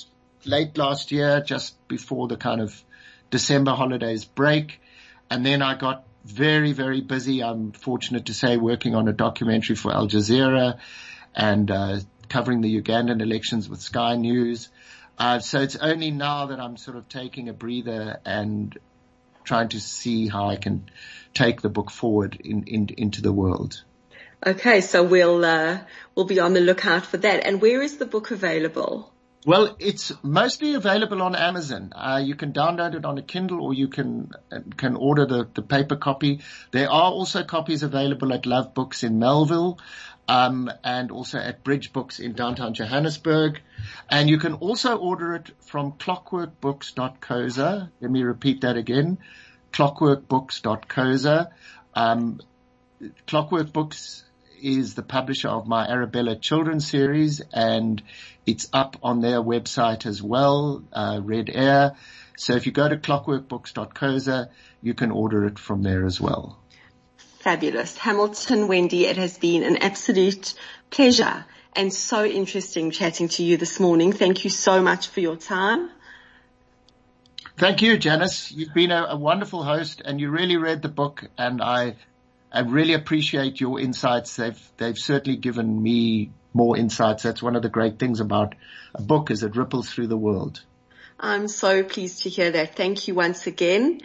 late 0.46 0.78
last 0.78 1.12
year, 1.12 1.42
just 1.42 1.88
before 1.88 2.28
the 2.28 2.38
kind 2.38 2.62
of 2.62 2.84
December 3.30 3.72
holidays 3.72 4.26
break. 4.26 4.82
And 5.30 5.46
then 5.46 5.62
I 5.62 5.78
got 5.78 6.06
very, 6.26 6.74
very 6.74 7.02
busy. 7.02 7.44
I'm 7.44 7.72
fortunate 7.72 8.26
to 8.26 8.34
say 8.34 8.58
working 8.58 8.96
on 8.96 9.08
a 9.08 9.14
documentary 9.14 9.76
for 9.76 9.94
Al 9.94 10.08
Jazeera 10.08 10.80
and, 11.36 11.70
uh, 11.72 12.00
covering 12.30 12.62
the 12.62 12.82
Ugandan 12.82 13.22
elections 13.22 13.70
with 13.70 13.82
Sky 13.82 14.16
News. 14.16 14.70
Uh, 15.18 15.40
so 15.40 15.62
it's 15.62 15.76
only 15.76 16.12
now 16.12 16.48
that 16.48 16.60
I'm 16.60 16.78
sort 16.78 16.98
of 16.98 17.08
taking 17.10 17.50
a 17.50 17.54
breather 17.54 18.20
and 18.26 18.78
trying 19.44 19.70
to 19.70 19.80
see 19.80 20.28
how 20.28 20.50
I 20.50 20.56
can 20.56 20.90
take 21.34 21.62
the 21.62 21.70
book 21.70 21.92
forward 21.92 22.40
in, 22.44 22.64
in 22.64 22.88
into 22.98 23.22
the 23.22 23.34
world. 23.34 23.84
Okay, 24.46 24.82
so 24.82 25.04
we'll 25.04 25.44
uh, 25.46 25.82
we'll 26.16 26.26
be 26.26 26.40
on 26.40 26.54
the 26.54 26.62
lookout 26.62 27.06
for 27.06 27.18
that. 27.18 27.46
And 27.46 27.62
where 27.62 27.82
is 27.82 27.98
the 27.98 28.06
book 28.06 28.32
available? 28.32 29.12
Well, 29.44 29.76
it's 29.80 30.12
mostly 30.22 30.76
available 30.76 31.22
on 31.24 31.36
Amazon. 31.36 31.94
Uh, 31.96 32.22
you 32.24 32.36
can 32.36 32.54
download 32.54 32.94
it 32.94 33.06
on 33.06 33.18
a 33.18 33.24
Kindle 33.24 33.64
or 33.64 33.74
you 33.74 33.88
can 33.88 34.32
can 34.78 34.96
order 34.96 35.26
the, 35.26 35.48
the 35.54 35.64
paper 35.64 35.96
copy. 35.96 36.42
There 36.72 36.90
are 36.90 37.12
also 37.12 37.44
copies 37.44 37.82
available 37.82 38.34
at 38.34 38.46
Love 38.46 38.76
Books 38.76 39.04
in 39.04 39.18
Melville 39.18 39.80
um, 40.32 40.72
and 40.82 41.12
also 41.12 41.40
at 41.40 41.62
Bridge 41.62 41.92
Books 41.92 42.22
in 42.22 42.32
downtown 42.32 42.74
Johannesburg. 42.74 43.60
And 44.10 44.30
you 44.30 44.38
can 44.38 44.54
also 44.54 44.96
order 44.96 45.36
it 45.36 45.52
from 45.60 45.92
clockworkbooks.coza. 45.94 47.90
Let 48.00 48.12
me 48.12 48.24
repeat 48.24 48.62
that 48.62 48.78
again. 48.78 49.18
clockworkbooks.coza. 49.74 51.50
Um, 51.94 52.40
Clockwork 53.28 53.74
Books 53.74 54.24
is 54.62 54.94
the 54.94 55.04
publisher 55.04 55.50
of 55.50 55.68
my 55.68 55.86
Arabella 55.86 56.38
children's 56.38 56.90
series 56.90 57.42
and 57.52 58.02
it's 58.46 58.70
up 58.72 58.96
on 59.04 59.20
their 59.20 59.42
website 59.42 60.06
as 60.06 60.22
well, 60.22 60.82
uh, 60.94 61.20
Red 61.22 61.50
Air. 61.54 61.98
So 62.38 62.54
if 62.54 62.66
you 62.66 62.72
go 62.72 62.88
to 62.88 62.96
clockworkbooks.coza, 62.96 64.50
you 64.82 64.94
can 64.94 65.12
order 65.12 65.46
it 65.46 65.60
from 65.60 65.84
there 65.84 66.06
as 66.06 66.22
well. 66.22 66.61
Fabulous. 67.42 67.98
Hamilton, 67.98 68.68
Wende, 68.68 69.02
it 69.02 69.18
has 69.18 69.40
been 69.40 69.64
an 69.64 69.78
absolute 69.78 70.54
pleasure 70.92 71.44
and 71.76 71.92
so 71.92 72.24
interesting 72.24 72.92
chatting 72.92 73.30
to 73.30 73.44
you 73.44 73.58
this 73.58 73.80
morning. 73.80 74.14
Thank 74.14 74.44
you 74.44 74.52
so 74.52 74.80
much 74.80 75.08
for 75.08 75.22
your 75.22 75.38
time. 75.38 75.90
Thank 77.58 77.82
you, 77.82 77.98
Janice. 77.98 78.52
You've 78.52 78.76
been 78.76 78.92
a, 78.92 79.08
a 79.10 79.18
wonderful 79.18 79.64
host 79.64 80.04
and 80.06 80.22
you 80.22 80.30
really 80.30 80.58
read 80.58 80.84
the 80.84 80.90
book 80.90 81.24
and 81.36 81.64
I, 81.64 81.96
I 82.52 82.60
really 82.60 82.94
appreciate 82.94 83.60
your 83.60 83.80
insights. 83.80 84.36
They've, 84.36 84.62
they've 84.78 84.98
certainly 84.98 85.38
given 85.38 85.82
me 85.82 86.30
more 86.54 86.78
insights. 86.78 87.24
That's 87.24 87.42
one 87.42 87.56
of 87.56 87.64
the 87.64 87.70
great 87.70 87.98
things 87.98 88.20
about 88.20 88.54
a 88.94 89.02
book 89.02 89.32
is 89.32 89.42
it 89.42 89.56
ripples 89.56 89.90
through 89.90 90.08
the 90.08 90.18
world. 90.18 90.62
I'm 91.20 91.48
so 91.48 91.84
pleased 91.84 92.24
to 92.24 92.30
hear 92.30 92.52
that. 92.52 92.76
Thank 92.76 93.08
you 93.08 93.16
once 93.16 93.48
again. 93.48 94.02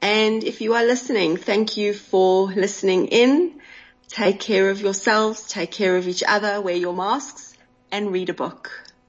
And 0.00 0.44
if 0.44 0.60
you 0.60 0.74
are 0.74 0.84
listening, 0.84 1.36
thank 1.36 1.76
you 1.76 1.92
for 1.92 2.46
listening 2.48 3.08
in. 3.08 3.60
Take 4.08 4.40
care 4.40 4.70
of 4.70 4.80
yourselves, 4.80 5.46
take 5.48 5.70
care 5.70 5.96
of 5.96 6.08
each 6.08 6.22
other, 6.26 6.60
wear 6.60 6.76
your 6.76 6.94
masks 6.94 7.56
and 7.90 8.12
read 8.12 8.30
a 8.30 8.34
book. 8.34 8.70